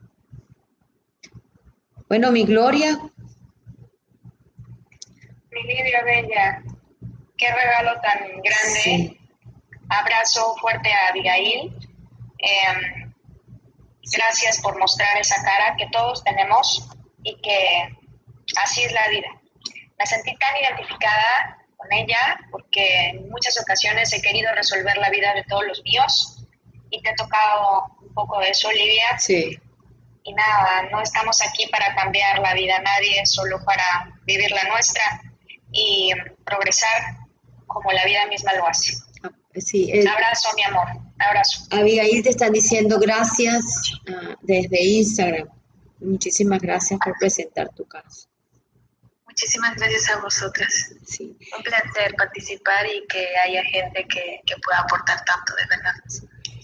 [2.07, 2.97] Bueno, mi Gloria.
[5.51, 6.63] Mi Lidia Bella,
[7.35, 9.19] qué regalo tan grande.
[9.89, 11.73] Abrazo fuerte a Abigail.
[12.39, 13.04] Eh,
[14.11, 16.87] Gracias por mostrar esa cara que todos tenemos
[17.23, 17.89] y que
[18.61, 19.27] así es la vida.
[19.97, 25.33] Me sentí tan identificada con ella porque en muchas ocasiones he querido resolver la vida
[25.33, 26.45] de todos los míos
[26.89, 29.17] y te ha tocado un poco de eso, Olivia.
[29.17, 29.57] Sí.
[30.23, 34.63] Y nada, no estamos aquí para cambiar la vida a nadie, solo para vivir la
[34.65, 35.21] nuestra
[35.71, 36.11] y
[36.43, 37.17] progresar
[37.67, 38.93] como la vida misma lo hace.
[39.23, 41.04] Ah, sí, eh, Abrazo, mi amor.
[41.19, 41.65] Abrazo.
[41.71, 43.63] Abigail te están diciendo gracias
[44.09, 45.47] ah, desde Instagram.
[45.99, 48.27] Muchísimas gracias por presentar tu caso.
[49.25, 50.93] Muchísimas gracias a vosotras.
[51.05, 51.37] Sí.
[51.57, 55.93] Un placer participar y que haya gente que, que pueda aportar tanto, de verdad.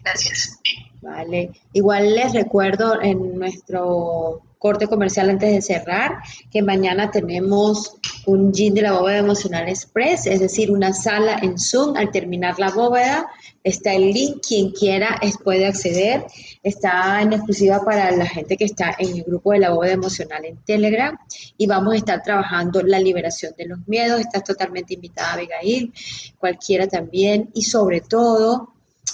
[0.04, 0.60] Gracias.
[1.02, 1.52] Vale.
[1.74, 6.20] Igual les recuerdo en nuestro corte comercial antes de cerrar
[6.52, 7.96] que mañana tenemos
[8.28, 12.60] un gin de la bóveda emocional express, es decir, una sala en Zoom al terminar
[12.60, 13.28] la bóveda
[13.64, 16.26] Está el link, quien quiera puede acceder.
[16.64, 20.46] Está en exclusiva para la gente que está en el grupo de la bóveda emocional
[20.46, 21.18] en Telegram.
[21.58, 24.20] Y vamos a estar trabajando la liberación de los miedos.
[24.20, 25.94] Estás totalmente invitada, Abigail,
[26.40, 27.52] cualquiera también.
[27.54, 28.74] Y sobre todo,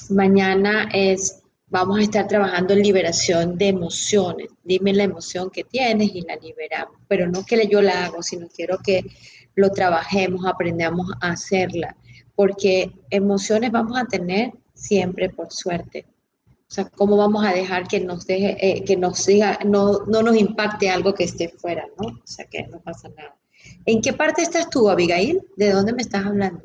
[0.10, 4.48] mañana es, vamos a estar trabajando en liberación de emociones.
[4.64, 6.96] Dime la emoción que tienes y la liberamos.
[7.10, 9.04] Pero no que yo la hago, sino quiero que
[9.56, 11.98] lo trabajemos, aprendamos a hacerla
[12.38, 16.06] porque emociones vamos a tener siempre por suerte.
[16.70, 20.22] O sea, ¿cómo vamos a dejar que nos deje, eh, que nos diga, no, no
[20.22, 22.10] nos impacte algo que esté fuera, ¿no?
[22.10, 23.36] O sea, que no pasa nada.
[23.88, 25.42] ¿En qué parte estás tú, Abigail?
[25.56, 26.62] ¿De dónde me estás hablando?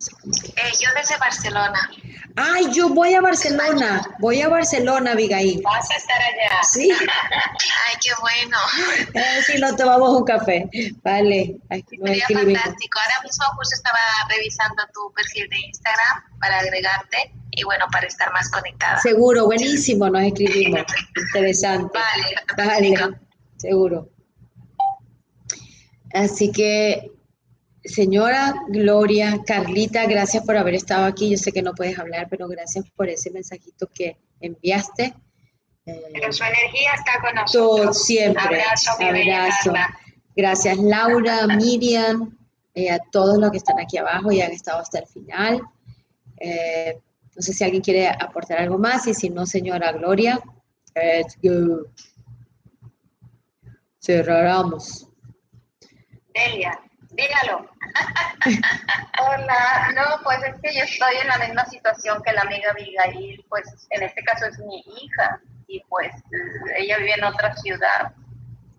[0.00, 1.90] Eh, yo desde Barcelona.
[2.36, 5.60] Ay, yo voy a Barcelona, voy a Barcelona, Abigail.
[5.62, 6.62] Vas a estar allá.
[6.62, 6.90] Sí.
[7.86, 8.56] Ay, qué bueno.
[9.12, 10.68] Eh, sí, nos tomamos un café.
[11.02, 11.56] Vale.
[11.68, 12.98] Sería fantástico.
[12.98, 13.98] Ahora mismo justo estaba
[14.30, 18.98] revisando tu perfil de Instagram para agregarte y bueno, para estar más conectada.
[19.00, 20.82] Seguro, buenísimo, nos escribimos.
[21.16, 21.98] Interesante.
[22.56, 23.18] Vale, vale.
[23.58, 24.08] Seguro.
[26.14, 27.19] Así que
[27.84, 31.30] Señora Gloria, Carlita, gracias por haber estado aquí.
[31.30, 35.14] Yo sé que no puedes hablar, pero gracias por ese mensajito que enviaste.
[35.84, 38.04] pero su energía está con nosotros.
[38.04, 38.42] siempre.
[38.42, 39.72] Abrazo, abrazo.
[40.36, 42.36] Gracias Laura, Miriam,
[42.74, 45.60] eh, a todos los que están aquí abajo y han estado hasta el final.
[46.38, 46.98] Eh,
[47.34, 50.40] no sé si alguien quiere aportar algo más y si no, señora Gloria,
[50.94, 51.86] let's go.
[54.00, 55.08] Cerramos.
[56.34, 56.78] Delia.
[57.10, 57.68] Dígalo.
[59.20, 63.44] Hola, no, pues es que yo estoy en la misma situación que la amiga Abigail,
[63.48, 66.12] pues en este caso es mi hija y pues
[66.76, 68.12] ella vive en otra ciudad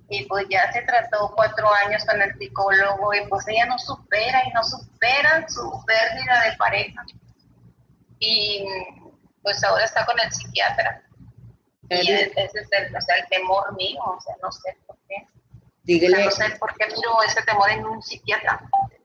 [0.10, 4.44] y pues ya se trató cuatro años con el psicólogo y pues ella no supera
[4.46, 7.04] y no supera su pérdida de pareja
[8.20, 8.66] y
[9.42, 11.02] pues ahora está con el psiquiatra
[11.90, 15.28] y ese es el, o sea, el temor mío, o sea, no sé por qué.
[15.92, 16.26] Dígale.
[16.26, 18.62] No sé por qué miro ese temor en un psiquiatra.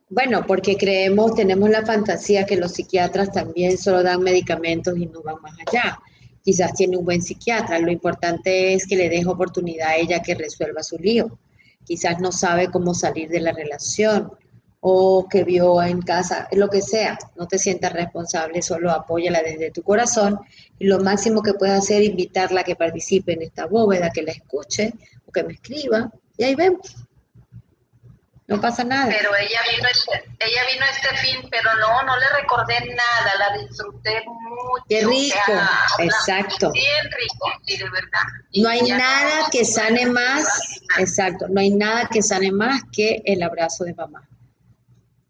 [0.09, 5.21] Bueno, porque creemos, tenemos la fantasía que los psiquiatras también solo dan medicamentos y no
[5.23, 5.99] van más allá.
[6.45, 10.37] Quizás tiene un buen psiquiatra, lo importante es que le deje oportunidad a ella que
[10.37, 11.41] resuelva su lío.
[11.85, 14.31] Quizás no sabe cómo salir de la relación
[14.89, 17.19] o que vio en casa, lo que sea.
[17.35, 20.39] No te sientas responsable, solo apóyala desde tu corazón
[20.79, 24.23] y lo máximo que puedes hacer es invitarla a que participe en esta bóveda, que
[24.23, 24.93] la escuche
[25.27, 26.95] o que me escriba y ahí vemos.
[28.47, 29.09] No pasa nada.
[29.09, 33.59] Pero ella vino, este, ella vino este fin, pero no, no le recordé nada, la
[33.59, 34.85] disfruté mucho.
[34.89, 35.53] Qué rico,
[35.99, 36.71] exacto.
[36.71, 38.23] Bien rico, sí, de verdad.
[38.55, 43.43] no hay nada que sane más, exacto, no hay nada que sane más que el
[43.43, 44.23] abrazo de mamá.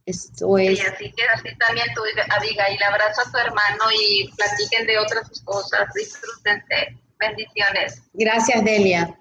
[0.07, 0.79] Esto es.
[0.79, 5.29] Y así que así también tú, Abigail, abraza a tu hermano y platiquen de otras
[5.45, 6.97] cosas, disfrútense.
[7.19, 8.03] Bendiciones.
[8.13, 9.19] Gracias, Delia.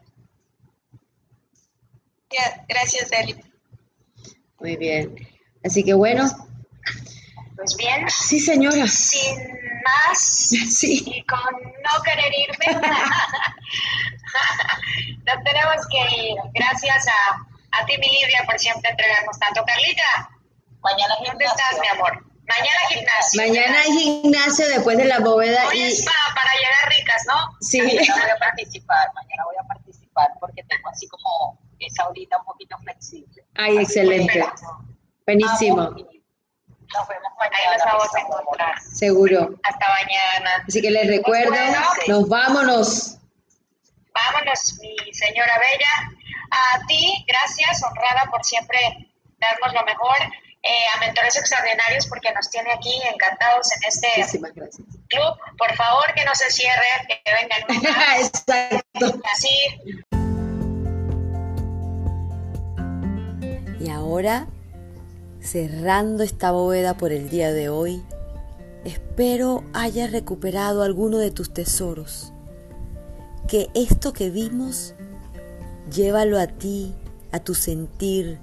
[2.67, 3.37] Gracias, Delia.
[4.59, 5.15] Muy bien.
[5.63, 6.29] Así que bueno.
[7.55, 8.07] Pues bien.
[8.09, 8.87] Sí, señora.
[8.87, 9.37] Sin
[9.83, 10.19] más
[10.79, 11.03] sí.
[11.05, 12.65] y con no querer irme,
[15.25, 16.35] nos tenemos que ir.
[16.53, 19.63] Gracias a, a ti, mi Lidia, por siempre entregarnos tanto.
[19.65, 20.29] Carlita,
[20.85, 22.13] mañana ¿dónde estás, mi amor?
[22.47, 23.41] Mañana gimnasio.
[23.41, 25.67] Mañana hay gimnasio después de la bóveda.
[25.67, 25.83] Hoy y...
[25.83, 27.57] es para, para llegar ricas, ¿no?
[27.59, 27.81] Sí.
[27.81, 32.45] Mañana voy a participar, mañana voy a participar porque tengo así como esa ahorita un
[32.45, 33.43] poquito flexible.
[33.55, 34.45] Ay, excelente.
[35.25, 35.81] Buenísimo.
[35.81, 37.57] Nos vemos mañana.
[37.57, 38.79] Ahí nos vamos a encontrar.
[38.93, 39.55] Seguro.
[39.63, 40.63] Hasta mañana.
[40.67, 41.79] Así que les recuerdo, Bueno.
[42.07, 43.17] nos vámonos.
[44.13, 46.11] Vámonos, mi señora Bella.
[46.51, 48.79] A ti, gracias, honrada por siempre
[49.39, 50.17] darnos lo mejor.
[50.67, 54.39] Eh, a Mentores Extraordinarios, porque nos tiene aquí encantados en este
[55.07, 55.37] club.
[55.59, 58.19] Por favor, que no se cierre, que vengan más.
[58.47, 59.21] Exacto.
[59.31, 59.49] Así,
[63.85, 64.47] Y ahora,
[65.39, 68.03] cerrando esta bóveda por el día de hoy,
[68.83, 72.33] espero hayas recuperado alguno de tus tesoros.
[73.47, 74.95] Que esto que vimos,
[75.91, 76.95] llévalo a ti,
[77.31, 78.39] a tu sentir,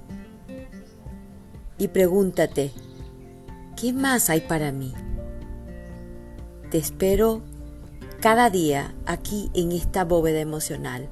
[1.77, 2.71] y pregúntate,
[3.75, 4.93] ¿qué más hay para mí?
[6.69, 7.41] Te espero
[8.21, 11.09] cada día aquí en esta bóveda emocional.